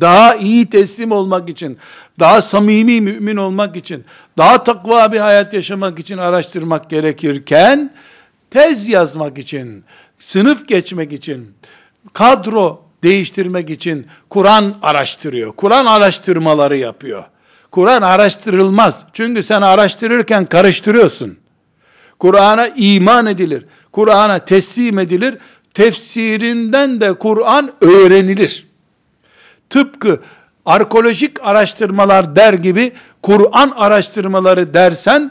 [0.00, 1.78] daha iyi teslim olmak için,
[2.20, 4.04] daha samimi mümin olmak için,
[4.38, 7.92] daha takva bir hayat yaşamak için araştırmak gerekirken,
[8.50, 9.84] tez yazmak için,
[10.18, 11.54] sınıf geçmek için,
[12.12, 15.52] kadro değiştirmek için Kur'an araştırıyor.
[15.52, 17.24] Kur'an araştırmaları yapıyor.
[17.70, 19.04] Kur'an araştırılmaz.
[19.12, 21.38] Çünkü sen araştırırken karıştırıyorsun.
[22.18, 23.64] Kur'an'a iman edilir.
[23.92, 25.38] Kur'an'a teslim edilir.
[25.74, 28.67] Tefsirinden de Kur'an öğrenilir.
[29.70, 30.20] Tıpkı
[30.66, 32.92] arkeolojik araştırmalar der gibi
[33.22, 35.30] Kur'an araştırmaları dersen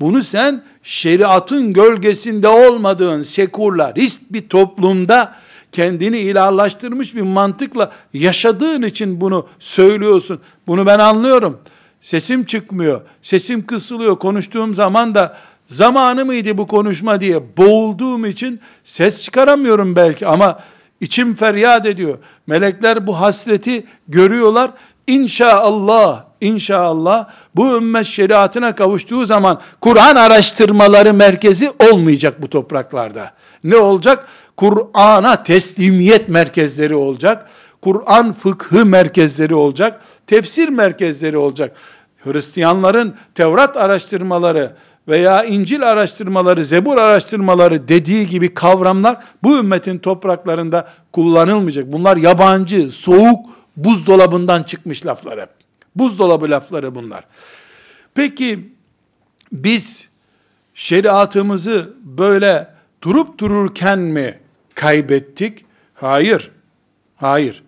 [0.00, 5.34] bunu sen şeriatın gölgesinde olmadığın sekülerist bir toplumda
[5.72, 10.40] kendini ilahlaştırmış bir mantıkla yaşadığın için bunu söylüyorsun.
[10.66, 11.60] Bunu ben anlıyorum.
[12.00, 14.18] Sesim çıkmıyor, sesim kısılıyor.
[14.18, 20.58] Konuştuğum zaman da zamanı mıydı bu konuşma diye boğulduğum için ses çıkaramıyorum belki ama
[21.04, 22.18] İçim feryat ediyor.
[22.46, 24.70] Melekler bu hasreti görüyorlar.
[25.06, 33.32] İnşallah, inşallah bu ümmet şeriatına kavuştuğu zaman Kur'an araştırmaları merkezi olmayacak bu topraklarda.
[33.64, 34.26] Ne olacak?
[34.56, 37.50] Kur'an'a teslimiyet merkezleri olacak.
[37.82, 40.00] Kur'an fıkhı merkezleri olacak.
[40.26, 41.76] Tefsir merkezleri olacak.
[42.24, 44.72] Hristiyanların Tevrat araştırmaları,
[45.08, 51.92] veya İncil araştırmaları, Zebur araştırmaları dediği gibi kavramlar bu ümmetin topraklarında kullanılmayacak.
[51.92, 53.46] Bunlar yabancı, soğuk,
[53.76, 55.48] buzdolabından çıkmış laflar hep.
[55.96, 57.24] Buzdolabı lafları bunlar.
[58.14, 58.72] Peki
[59.52, 60.08] biz
[60.74, 62.68] şeriatımızı böyle
[63.02, 64.38] durup dururken mi
[64.74, 65.64] kaybettik?
[65.94, 66.50] Hayır.
[67.16, 67.62] Hayır.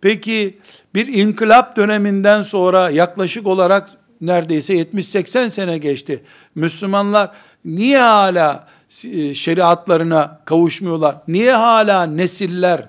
[0.00, 0.58] Peki
[0.94, 3.90] bir inkılap döneminden sonra yaklaşık olarak
[4.20, 6.22] neredeyse 70-80 sene geçti.
[6.54, 7.30] Müslümanlar
[7.64, 8.68] niye hala
[9.04, 11.16] e, şeriatlarına kavuşmuyorlar?
[11.28, 12.88] Niye hala nesiller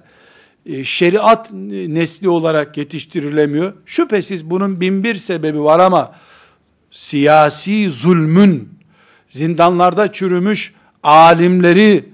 [0.66, 1.52] e, şeriat
[1.88, 3.74] nesli olarak yetiştirilemiyor?
[3.86, 6.16] Şüphesiz bunun bin bir sebebi var ama
[6.92, 8.70] siyasi zulmün
[9.30, 10.74] zindanlarda çürümüş
[11.04, 12.06] alimleri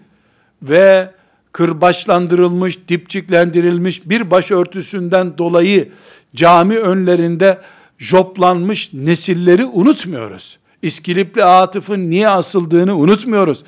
[0.61, 1.11] ve
[1.51, 5.89] kırbaçlandırılmış, dipçiklendirilmiş bir başörtüsünden dolayı
[6.35, 7.57] cami önlerinde
[7.97, 10.57] joplanmış nesilleri unutmuyoruz.
[10.81, 13.63] İskilipli Atıf'ın niye asıldığını unutmuyoruz.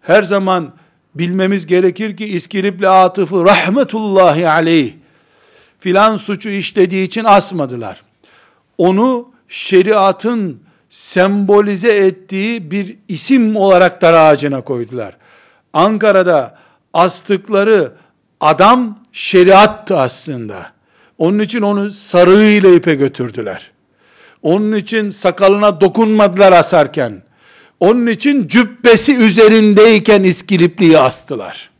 [0.00, 0.72] Her zaman
[1.14, 4.92] bilmemiz gerekir ki İskilipli Atıf'ı rahmetullahi aleyh
[5.78, 8.02] filan suçu işlediği için asmadılar.
[8.78, 10.60] Onu şeriatın
[10.90, 15.16] sembolize ettiği bir isim olarak dar ağacına koydular.
[15.72, 16.58] Ankara'da
[16.94, 17.92] astıkları
[18.40, 20.72] adam şeriattı aslında.
[21.18, 23.70] Onun için onu sarığıyla ipe götürdüler.
[24.42, 27.22] Onun için sakalına dokunmadılar asarken.
[27.80, 31.70] Onun için cübbesi üzerindeyken iskilipliği astılar.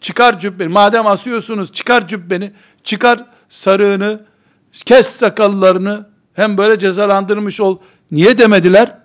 [0.00, 0.68] Çıkar cübbeni.
[0.68, 2.52] Madem asıyorsunuz çıkar cübbeni.
[2.84, 4.20] Çıkar sarığını.
[4.72, 6.06] Kes sakallarını.
[6.34, 7.78] Hem böyle cezalandırmış ol.
[8.10, 8.98] Niye demediler?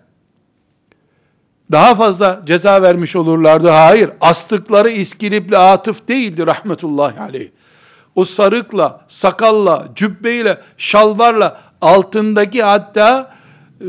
[1.71, 3.69] Daha fazla ceza vermiş olurlardı.
[3.69, 4.09] Hayır.
[4.21, 7.49] Astıkları iskilipli atıf değildi rahmetullahi aleyh
[8.17, 13.31] o sarıkla, sakalla, cübbeyle, şalvarla, altındaki hatta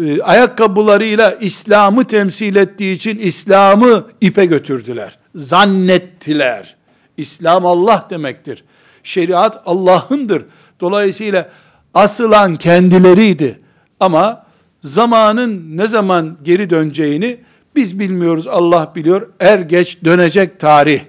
[0.03, 5.19] e, ayakkabılarıyla İslam'ı temsil ettiği için İslam'ı ipe götürdüler.
[5.35, 6.77] Zannettiler.
[7.17, 8.65] İslam Allah demektir.
[9.03, 10.45] Şeriat Allah'ındır.
[10.81, 11.49] Dolayısıyla
[11.95, 13.61] asılan kendileriydi.
[14.01, 14.45] Ama
[14.83, 17.37] zamanın ne zaman geri döneceğini
[17.77, 18.47] biz bilmiyoruz.
[18.47, 19.29] Allah biliyor.
[19.41, 21.01] Er geç dönecek tarih.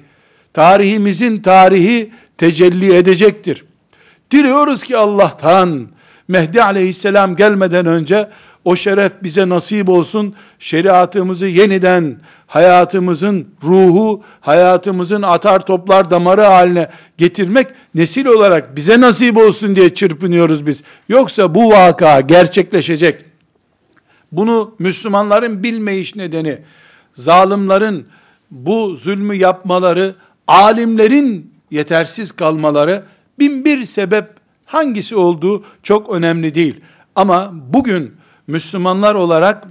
[0.53, 3.65] Tarihimizin tarihi tecelli edecektir.
[4.31, 5.87] Diliyoruz ki Allah'tan
[6.27, 8.29] Mehdi aleyhisselam gelmeden önce
[8.65, 10.35] O şeref bize nasip olsun.
[10.59, 19.75] Şeriatımızı yeniden hayatımızın ruhu, hayatımızın atar toplar damarı haline getirmek nesil olarak bize nasip olsun
[19.75, 20.83] diye çırpınıyoruz biz.
[21.09, 23.25] Yoksa bu vaka gerçekleşecek.
[24.31, 26.59] Bunu Müslümanların bilmeyiş nedeni,
[27.13, 28.07] zalimlerin
[28.51, 30.15] bu zulmü yapmaları,
[30.47, 33.03] alimlerin yetersiz kalmaları,
[33.39, 34.25] bin bir sebep
[34.65, 36.79] hangisi olduğu çok önemli değil.
[37.15, 38.13] Ama bugün
[38.47, 39.67] Müslümanlar olarak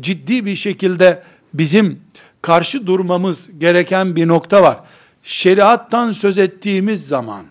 [0.00, 1.22] ciddi bir şekilde
[1.54, 2.00] bizim
[2.42, 4.80] karşı durmamız gereken bir nokta var.
[5.22, 7.44] Şeriattan söz ettiğimiz zaman,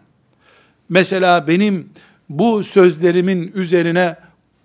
[0.89, 1.89] mesela benim
[2.29, 4.15] bu sözlerimin üzerine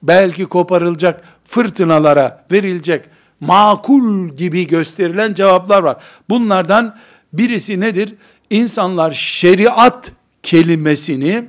[0.03, 3.05] belki koparılacak fırtınalara verilecek
[3.41, 5.97] makul gibi gösterilen cevaplar var.
[6.29, 6.97] Bunlardan
[7.33, 8.15] birisi nedir?
[8.51, 11.45] İnsanlar şeriat kelimesini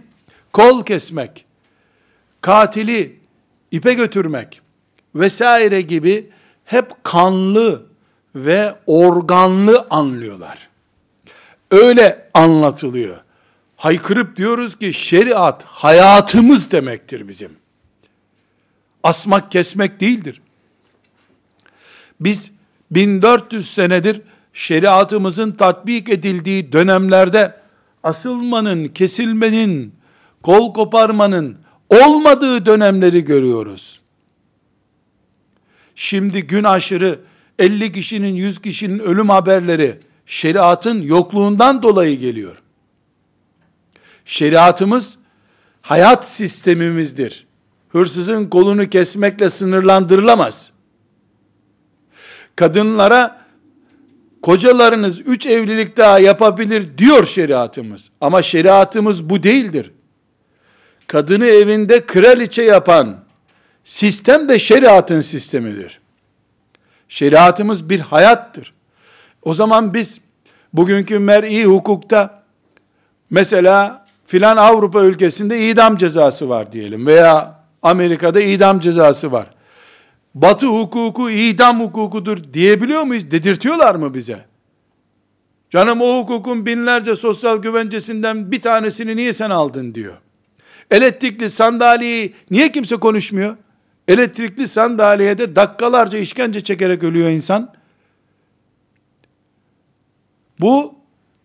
[0.54, 1.45] kol kesmek,
[2.41, 3.20] katili
[3.72, 4.62] ipe götürmek
[5.16, 6.30] vesaire gibi
[6.66, 7.86] hep kanlı
[8.36, 10.70] ve organlı anlıyorlar.
[11.72, 13.18] Öyle anlatılıyor.
[13.78, 17.52] Haykırıp diyoruz ki şeriat hayatımız demektir bizim.
[19.04, 20.41] Asmak kesmek değildir.
[22.20, 22.52] Biz
[22.91, 24.22] 1400 senedir
[24.54, 27.56] şeriatımızın tatbik edildiği dönemlerde
[28.04, 29.95] asılmanın, kesilmenin,
[30.43, 31.58] kol koparmanın
[31.89, 34.02] olmadığı dönemleri görüyoruz.
[35.95, 37.20] Şimdi gün aşırı
[37.60, 42.58] 50 kişinin 100 kişinin ölüm haberleri şeriatın yokluğundan dolayı geliyor.
[44.26, 45.20] Şeriatımız
[45.82, 47.47] hayat sistemimizdir.
[47.89, 50.72] Hırsızın kolunu kesmekle sınırlandırılamaz.
[52.56, 53.40] Kadınlara
[54.41, 58.11] kocalarınız üç evlilik daha yapabilir diyor şeriatımız.
[58.21, 59.91] Ama şeriatımız bu değildir.
[61.07, 63.17] Kadını evinde kraliçe yapan
[63.83, 65.99] sistem de şeriatın sistemidir.
[67.07, 68.73] Şeriatımız bir hayattır.
[69.43, 70.21] O zaman biz
[70.73, 72.43] bugünkü mer'i hukukta
[73.29, 79.47] mesela filan Avrupa ülkesinde idam cezası var diyelim veya Amerika'da idam cezası var.
[80.36, 83.32] Batı hukuku idam hukukudur diyebiliyor muyuz?
[83.32, 84.45] Dedirtiyorlar mı bize?
[85.69, 90.17] Canım o hukukun binlerce sosyal güvencesinden bir tanesini niye sen aldın diyor.
[90.91, 93.57] Elektrikli sandalyeyi niye kimse konuşmuyor?
[94.07, 97.73] Elektrikli sandalyede dakikalarca işkence çekerek ölüyor insan.
[100.59, 100.95] Bu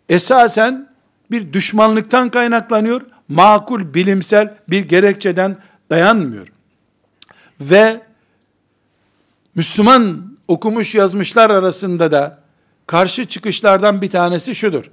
[0.08, 0.88] esasen
[1.30, 3.02] bir düşmanlıktan kaynaklanıyor.
[3.28, 5.56] Makul, bilimsel bir gerekçeden
[5.90, 6.48] dayanmıyor.
[7.60, 8.00] Ve
[9.56, 12.38] Müslüman okumuş yazmışlar arasında da
[12.86, 14.90] karşı çıkışlardan bir tanesi şudur.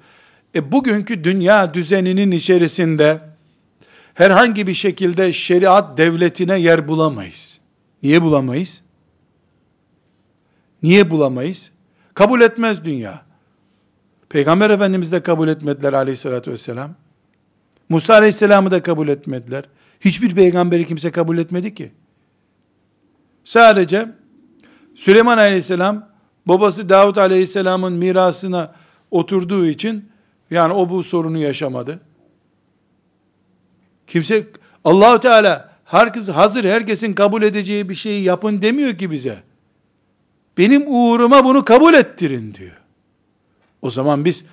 [0.56, 3.20] E bugünkü dünya düzeninin içerisinde
[4.14, 7.60] herhangi bir şekilde şeriat devletine yer bulamayız.
[8.04, 8.82] Niye bulamayız?
[10.84, 11.72] Niye bulamayız?
[12.14, 13.22] Kabul etmez dünya.
[14.30, 16.96] Peygamber Efendimiz de kabul etmediler aleyhissalatü vesselam.
[17.90, 19.64] Musa aleyhisselamı da kabul etmediler.
[20.00, 21.92] Hiçbir peygamberi kimse kabul etmedi ki.
[23.44, 24.08] Sadece
[24.96, 26.10] Süleyman aleyhisselam
[26.46, 28.76] babası Davut aleyhisselamın mirasına
[29.12, 30.10] oturduğu için
[30.52, 32.00] yani o bu sorunu yaşamadı.
[34.08, 34.48] Kimse
[34.84, 39.44] Allahu Teala herkes hazır herkesin kabul edeceği bir şeyi yapın demiyor ki bize.
[40.58, 42.82] Benim uğruma bunu kabul ettirin diyor.
[43.82, 44.46] O zaman biz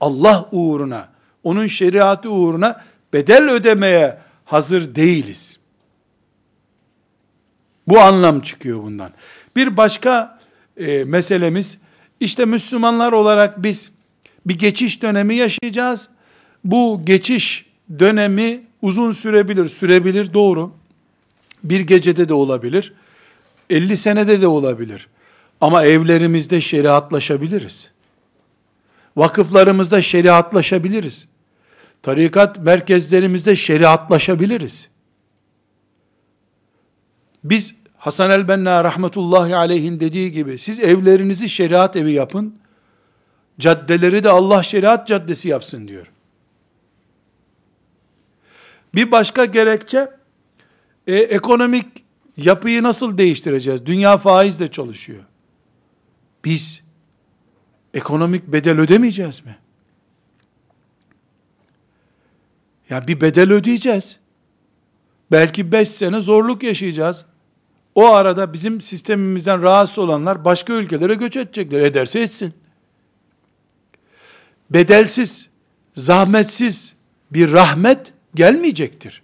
[0.00, 1.08] Allah uğruna,
[1.44, 5.58] onun şeriatı uğruna bedel ödemeye hazır değiliz.
[7.88, 9.12] Bu anlam çıkıyor bundan.
[9.58, 10.38] Bir başka
[10.76, 11.78] e, meselemiz,
[12.20, 13.92] işte Müslümanlar olarak biz
[14.46, 16.08] bir geçiş dönemi yaşayacağız.
[16.64, 17.66] Bu geçiş
[17.98, 20.72] dönemi uzun sürebilir, sürebilir doğru.
[21.64, 22.92] Bir gecede de olabilir.
[23.70, 25.08] 50 senede de olabilir.
[25.60, 27.90] Ama evlerimizde şeriatlaşabiliriz.
[29.16, 31.28] Vakıflarımızda şeriatlaşabiliriz.
[32.02, 34.88] Tarikat merkezlerimizde şeriatlaşabiliriz.
[37.44, 42.54] Biz Hasan el-Benna rahmetullahi aleyhin dediği gibi siz evlerinizi şeriat evi yapın.
[43.58, 46.06] Caddeleri de Allah şeriat caddesi yapsın diyor.
[48.94, 50.10] Bir başka gerekçe
[51.06, 51.86] e, ekonomik
[52.36, 53.86] yapıyı nasıl değiştireceğiz?
[53.86, 55.24] Dünya faizle çalışıyor.
[56.44, 56.82] Biz
[57.94, 59.58] ekonomik bedel ödemeyeceğiz mi?
[62.90, 64.18] Ya bir bedel ödeyeceğiz.
[65.30, 67.24] Belki beş sene zorluk yaşayacağız.
[67.98, 71.80] O arada bizim sistemimizden rahatsız olanlar başka ülkelere göç edecekler.
[71.80, 72.54] Ederse etsin.
[74.70, 75.48] Bedelsiz,
[75.94, 76.94] zahmetsiz
[77.30, 79.22] bir rahmet gelmeyecektir.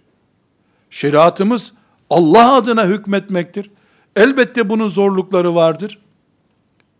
[0.89, 1.73] Şeriatımız
[2.09, 3.71] Allah adına hükmetmektir.
[4.15, 5.99] Elbette bunun zorlukları vardır.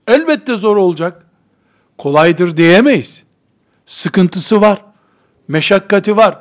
[0.07, 1.25] Elbette zor olacak.
[1.97, 3.23] Kolaydır diyemeyiz.
[3.85, 4.81] Sıkıntısı var.
[5.47, 6.37] Meşakkati var.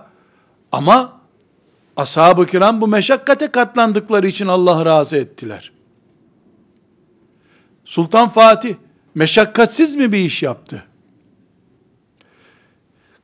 [0.73, 1.21] Ama
[1.97, 5.73] ashab-ı kiram bu meşakkate katlandıkları için Allah razı ettiler.
[7.85, 8.75] Sultan Fatih
[9.15, 10.85] meşakkatsiz mi bir iş yaptı?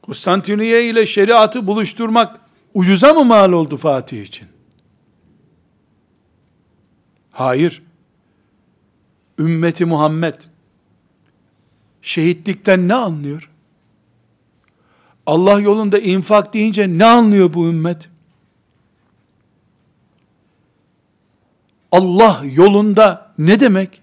[0.03, 2.41] Konstantiniye ile şeriatı buluşturmak
[2.75, 4.49] ucuza mı mal oldu Fatih için?
[7.31, 7.83] Hayır.
[9.39, 10.35] Ümmeti Muhammed
[12.03, 13.51] şehitlikten ne anlıyor?
[15.27, 18.09] Allah yolunda infak deyince ne anlıyor bu ümmet?
[21.93, 24.03] Allah yolunda ne demek?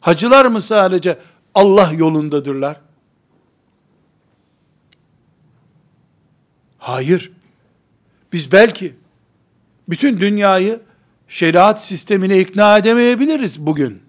[0.00, 1.18] Hacılar mı sadece
[1.54, 2.80] Allah yolundadırlar?
[6.78, 7.32] Hayır.
[8.32, 8.94] Biz belki
[9.88, 10.80] bütün dünyayı
[11.28, 14.02] şeriat sistemine ikna edemeyebiliriz bugün.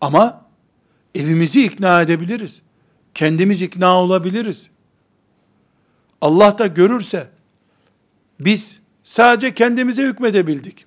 [0.00, 0.44] Ama
[1.14, 2.62] evimizi ikna edebiliriz.
[3.14, 4.70] Kendimiz ikna olabiliriz.
[6.20, 7.28] Allah da görürse
[8.40, 10.86] biz sadece kendimize hükmedebildik.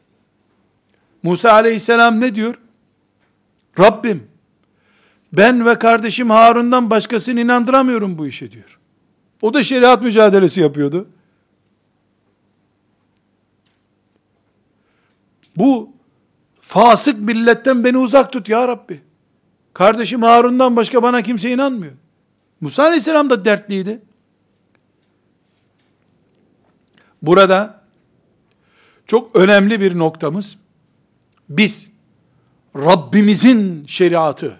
[1.23, 2.59] Musa aleyhisselam ne diyor?
[3.79, 4.27] Rabbim
[5.33, 8.79] ben ve kardeşim Harun'dan başkasını inandıramıyorum bu işe diyor.
[9.41, 11.09] O da şeriat mücadelesi yapıyordu.
[15.57, 15.93] Bu
[16.61, 19.01] fasık milletten beni uzak tut ya Rabbi.
[19.73, 21.93] Kardeşim Harun'dan başka bana kimse inanmıyor.
[22.61, 24.01] Musa Aleyhisselam da dertliydi.
[27.21, 27.78] Burada
[29.09, 30.57] çok önemli bir noktamız
[31.49, 31.89] biz
[32.75, 34.59] Rabbimizin şeriatı,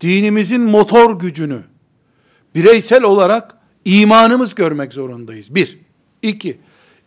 [0.00, 1.62] dinimizin motor gücünü
[2.54, 5.54] bireysel olarak imanımız görmek zorundayız.
[5.54, 5.78] Bir.
[6.22, 6.60] iki.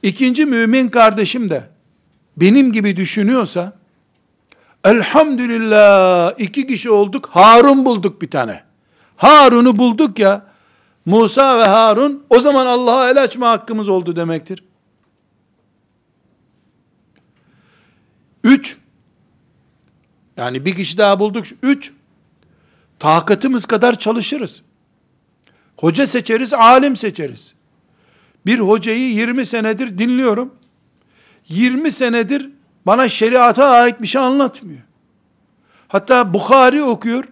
[0.03, 1.69] İkinci mümin kardeşim de
[2.37, 3.73] benim gibi düşünüyorsa
[4.83, 8.63] elhamdülillah iki kişi olduk Harun bulduk bir tane.
[9.17, 10.45] Harun'u bulduk ya
[11.05, 14.63] Musa ve Harun o zaman Allah'a el açma hakkımız oldu demektir.
[18.45, 18.77] Üç,
[20.37, 21.45] yani bir kişi daha bulduk.
[21.63, 21.93] Üç,
[22.99, 24.61] takatımız kadar çalışırız.
[25.77, 27.53] Hoca seçeriz, alim seçeriz.
[28.45, 30.53] Bir hocayı 20 senedir dinliyorum.
[31.47, 32.49] 20 senedir
[32.85, 34.81] bana şeriata ait bir şey anlatmıyor.
[35.87, 37.23] Hatta Bukhari okuyor.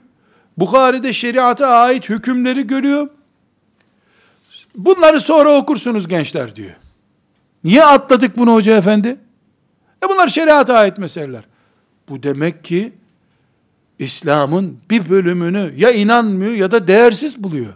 [0.58, 3.10] Bukhari'de şeriata ait hükümleri görüyor.
[4.76, 6.76] Bunları sonra okursunuz gençler diyor.
[7.64, 9.18] Niye atladık bunu hoca efendi?
[10.04, 11.44] E bunlar şeriata ait meseleler.
[12.10, 12.94] Bu demek ki
[14.00, 17.74] İslam'ın bir bölümünü ya inanmıyor ya da değersiz buluyor.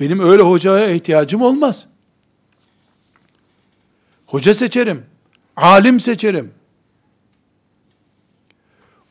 [0.00, 1.86] Benim öyle hocaya ihtiyacım olmaz.
[4.26, 5.06] Hoca seçerim.
[5.56, 6.52] Alim seçerim.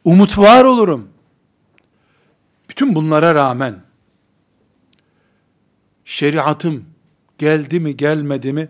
[0.03, 1.09] Umut var olurum.
[2.69, 3.75] Bütün bunlara rağmen
[6.05, 6.85] şeriatım
[7.37, 8.69] geldi mi gelmedi mi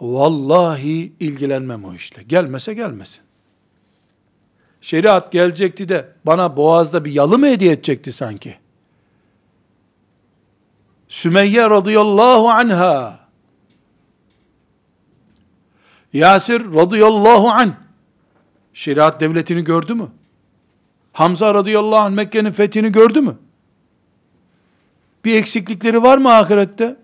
[0.00, 2.22] vallahi ilgilenmem o işle.
[2.22, 3.20] Gelmese gelmesin.
[4.80, 8.56] Şeriat gelecekti de bana boğazda bir yalı mı hediye edecekti sanki?
[11.08, 13.24] Sümeyye radıyallahu anha
[16.12, 17.74] Yasir radıyallahu an
[18.74, 20.08] şeriat devletini gördü mü?
[21.12, 23.36] Hamza radıyallahu anh Mekke'nin fethini gördü mü?
[25.24, 26.96] Bir eksiklikleri var mı ahirette?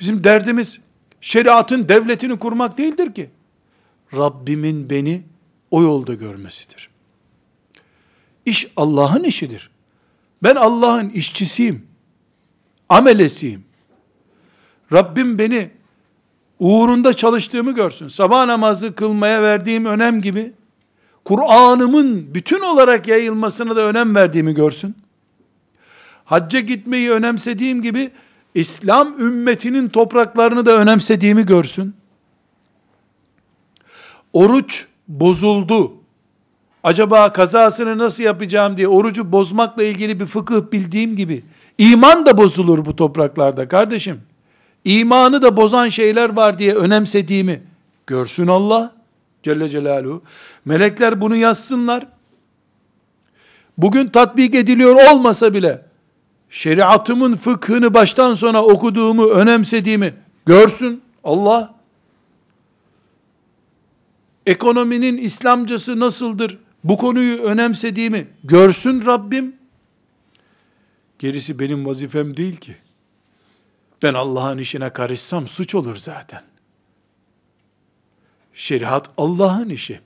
[0.00, 0.78] Bizim derdimiz
[1.20, 3.30] şeriatın devletini kurmak değildir ki.
[4.16, 5.22] Rabbimin beni
[5.70, 6.90] o yolda görmesidir.
[8.46, 9.70] İş Allah'ın işidir.
[10.42, 11.86] Ben Allah'ın işçisiyim.
[12.88, 13.64] Amelesiyim.
[14.92, 15.70] Rabbim beni
[16.58, 18.08] uğrunda çalıştığımı görsün.
[18.08, 20.52] Sabah namazı kılmaya verdiğim önem gibi
[21.24, 24.96] Kur'an'ımın bütün olarak yayılmasına da önem verdiğimi görsün.
[26.24, 28.10] Hacca gitmeyi önemsediğim gibi
[28.54, 31.94] İslam ümmetinin topraklarını da önemsediğimi görsün.
[34.32, 35.92] Oruç bozuldu.
[36.82, 41.42] Acaba kazasını nasıl yapacağım diye orucu bozmakla ilgili bir fıkıh bildiğim gibi
[41.78, 44.20] iman da bozulur bu topraklarda kardeşim.
[44.84, 47.62] İmanı da bozan şeyler var diye önemsediğimi
[48.06, 48.92] görsün Allah
[49.42, 50.22] Celle Celaluhu.
[50.64, 52.06] Melekler bunu yazsınlar.
[53.78, 55.87] Bugün tatbik ediliyor olmasa bile
[56.50, 60.14] şeriatımın fıkhını baştan sona okuduğumu, önemsediğimi
[60.46, 61.74] görsün Allah.
[64.46, 66.58] Ekonominin İslamcası nasıldır?
[66.84, 69.56] Bu konuyu önemsediğimi görsün Rabbim.
[71.18, 72.76] Gerisi benim vazifem değil ki.
[74.02, 76.42] Ben Allah'ın işine karışsam suç olur zaten.
[78.54, 80.00] Şeriat Allah'ın işi.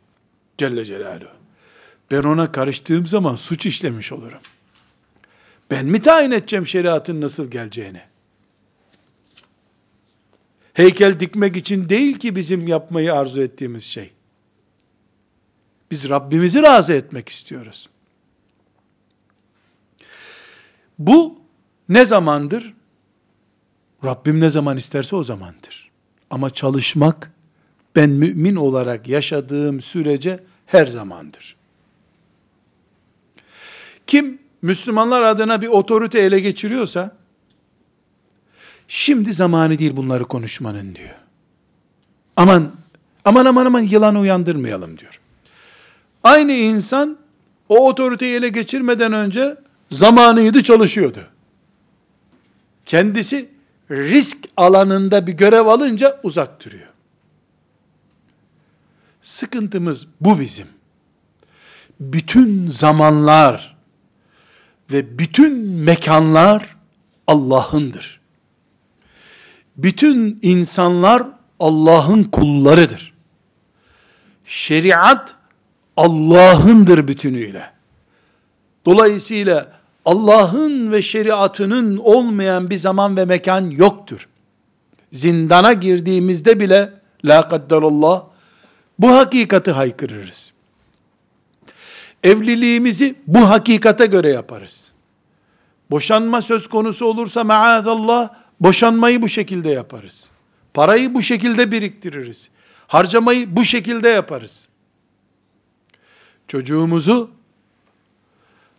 [0.58, 1.30] Celle Celaluhu.
[2.10, 4.40] Ben ona karıştığım zaman suç işlemiş olurum.
[5.72, 8.00] Ben mi tayin edeceğim şeriatın nasıl geleceğini?
[10.74, 14.10] Heykel dikmek için değil ki bizim yapmayı arzu ettiğimiz şey.
[15.90, 17.88] Biz Rabbimizi razı etmek istiyoruz.
[20.98, 21.38] Bu
[21.88, 22.74] ne zamandır?
[24.04, 25.90] Rabbim ne zaman isterse o zamandır.
[26.30, 27.32] Ama çalışmak
[27.96, 31.56] ben mümin olarak yaşadığım sürece her zamandır.
[34.06, 37.16] Kim Müslümanlar adına bir otorite ele geçiriyorsa,
[38.88, 41.14] şimdi zamanı değil bunları konuşmanın diyor.
[42.36, 42.72] Aman,
[43.24, 45.20] aman aman aman yılan uyandırmayalım diyor.
[46.24, 47.18] Aynı insan,
[47.68, 49.56] o otoriteyi ele geçirmeden önce
[49.90, 51.26] zamanıydı çalışıyordu.
[52.86, 53.48] Kendisi
[53.90, 56.88] risk alanında bir görev alınca uzak duruyor.
[59.22, 60.66] Sıkıntımız bu bizim.
[62.00, 63.71] Bütün zamanlar
[64.92, 66.76] ve bütün mekanlar
[67.26, 68.20] Allah'ındır.
[69.76, 71.22] Bütün insanlar
[71.60, 73.12] Allah'ın kullarıdır.
[74.44, 75.36] Şeriat
[75.96, 77.70] Allah'ındır bütünüyle.
[78.86, 79.72] Dolayısıyla
[80.04, 84.28] Allah'ın ve şeriatının olmayan bir zaman ve mekan yoktur.
[85.12, 86.92] Zindana girdiğimizde bile
[87.24, 88.24] la kadderallah
[88.98, 90.52] bu hakikati haykırırız.
[92.22, 94.92] Evliliğimizi bu hakikate göre yaparız.
[95.90, 98.28] Boşanma söz konusu olursa maazallah
[98.60, 100.26] boşanmayı bu şekilde yaparız.
[100.74, 102.50] Parayı bu şekilde biriktiririz.
[102.86, 104.68] Harcamayı bu şekilde yaparız.
[106.48, 107.30] Çocuğumuzu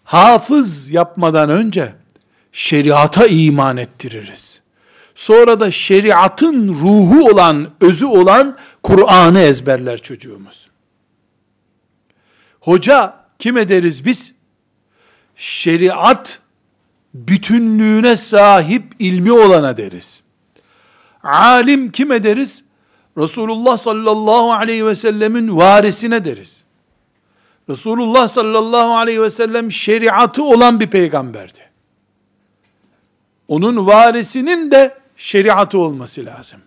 [0.04, 1.94] hafız yapmadan önce
[2.52, 4.62] şeriata iman ettiririz.
[5.16, 10.70] Sonra da şeriatın ruhu olan, özü olan Kur'an'ı ezberler çocuğumuz.
[12.60, 14.36] Hoca kim ederiz biz?
[15.36, 16.40] Şeriat
[17.14, 20.24] bütünlüğüne sahip ilmi olana deriz.
[21.24, 22.64] Alim kim ederiz?
[23.18, 26.64] Resulullah sallallahu aleyhi ve sellemin varisine deriz.
[27.70, 31.60] Resulullah sallallahu aleyhi ve sellem şeriatı olan bir peygamberdi.
[33.48, 36.62] Onun varisinin de şeriatı olması lazım.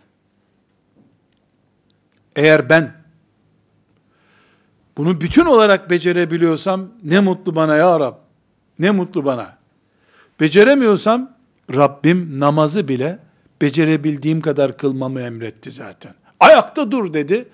[2.37, 2.96] Eğer ben
[4.97, 8.15] bunu bütün olarak becerebiliyorsam ne mutlu bana ya Rab.
[8.79, 9.57] Ne mutlu bana.
[10.41, 11.31] Beceremiyorsam
[11.75, 13.19] Rabbim namazı bile
[13.63, 16.15] becerebildiğim kadar kılmamı emretti zaten.
[16.41, 17.49] Ayakta dur dedi.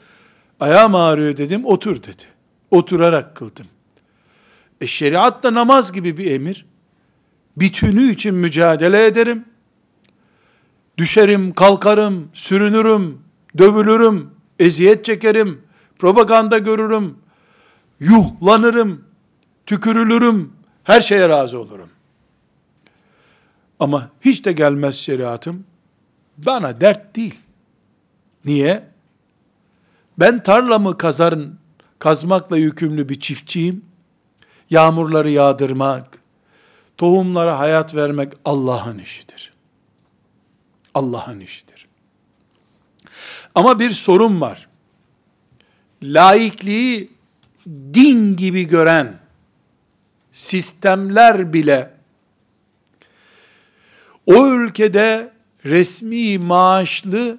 [0.60, 1.64] Ayağım ağrıyor dedim.
[1.64, 2.22] Otur dedi.
[2.70, 3.66] Oturarak kıldım.
[4.80, 6.66] E şeriat da namaz gibi bir emir.
[7.56, 9.44] Bütünü için mücadele ederim.
[10.98, 13.18] Düşerim, kalkarım, sürünürüm,
[13.58, 15.60] dövülürüm, eziyet çekerim,
[15.98, 17.14] propaganda görürüm,
[18.02, 19.04] yuhlanırım,
[19.66, 20.52] tükürülürüm,
[20.84, 21.90] her şeye razı olurum.
[23.80, 25.64] Ama hiç de gelmez şeriatım,
[26.38, 27.34] bana dert değil.
[28.44, 28.88] Niye?
[30.18, 31.58] Ben tarlamı kazarın,
[31.98, 33.84] kazmakla yükümlü bir çiftçiyim.
[34.70, 36.18] Yağmurları yağdırmak,
[36.96, 39.52] tohumlara hayat vermek Allah'ın işidir.
[40.94, 41.88] Allah'ın işidir.
[43.54, 44.68] Ama bir sorun var.
[46.02, 47.10] Laikliği
[47.66, 49.18] din gibi gören
[50.32, 51.94] sistemler bile
[54.26, 55.32] o ülkede
[55.64, 57.38] resmi maaşlı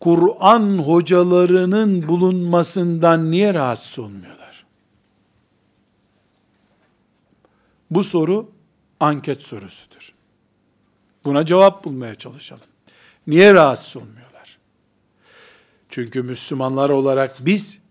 [0.00, 4.64] Kur'an hocalarının bulunmasından niye rahatsız olmuyorlar?
[7.90, 8.50] Bu soru
[9.00, 10.14] anket sorusudur.
[11.24, 12.64] Buna cevap bulmaya çalışalım.
[13.26, 14.58] Niye rahatsız olmuyorlar?
[15.88, 17.81] Çünkü Müslümanlar olarak biz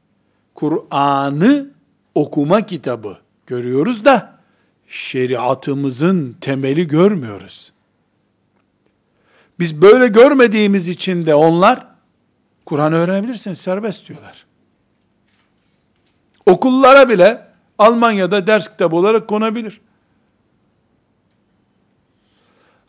[0.56, 1.70] Kur'an'ı
[2.16, 4.40] okuma kitabı görüyoruz da
[4.88, 7.72] şeriatımızın temeli görmüyoruz.
[9.60, 11.88] Biz böyle görmediğimiz için de onlar
[12.66, 14.46] Kur'an öğrenebilirsin serbest diyorlar.
[16.46, 17.48] Okullara bile
[17.78, 19.82] Almanya'da ders kitabı olarak konabilir.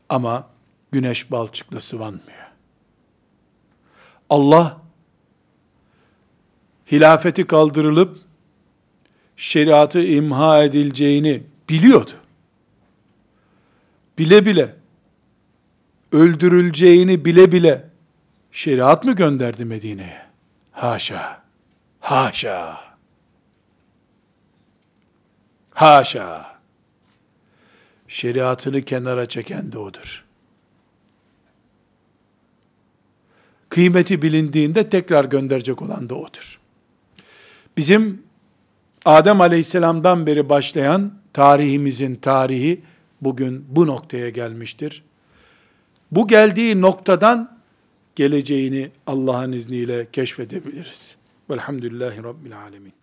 [0.08, 0.46] Ama
[0.92, 2.46] güneş balçıkla sıvanmıyor.
[4.30, 4.81] Allah
[6.92, 8.18] hilafeti kaldırılıp
[9.36, 12.10] şeriatı imha edileceğini biliyordu.
[14.18, 14.74] Bile bile
[16.12, 17.88] öldürüleceğini bile bile
[18.52, 20.22] şeriat mı gönderdi Medine'ye?
[20.72, 21.42] Haşa.
[22.00, 22.80] Haşa.
[25.70, 26.52] Haşa.
[28.08, 30.24] Şeriatını kenara çeken de odur.
[33.72, 36.60] kıymeti bilindiğinde tekrar gönderecek olan da odur.
[37.76, 38.22] Bizim
[39.04, 42.82] Adem aleyhisselamdan beri başlayan tarihimizin tarihi
[43.20, 45.04] bugün bu noktaya gelmiştir.
[46.12, 47.58] Bu geldiği noktadan
[48.16, 51.16] geleceğini Allah'ın izniyle keşfedebiliriz.
[51.50, 53.01] Velhamdülillahi Rabbil Alemin.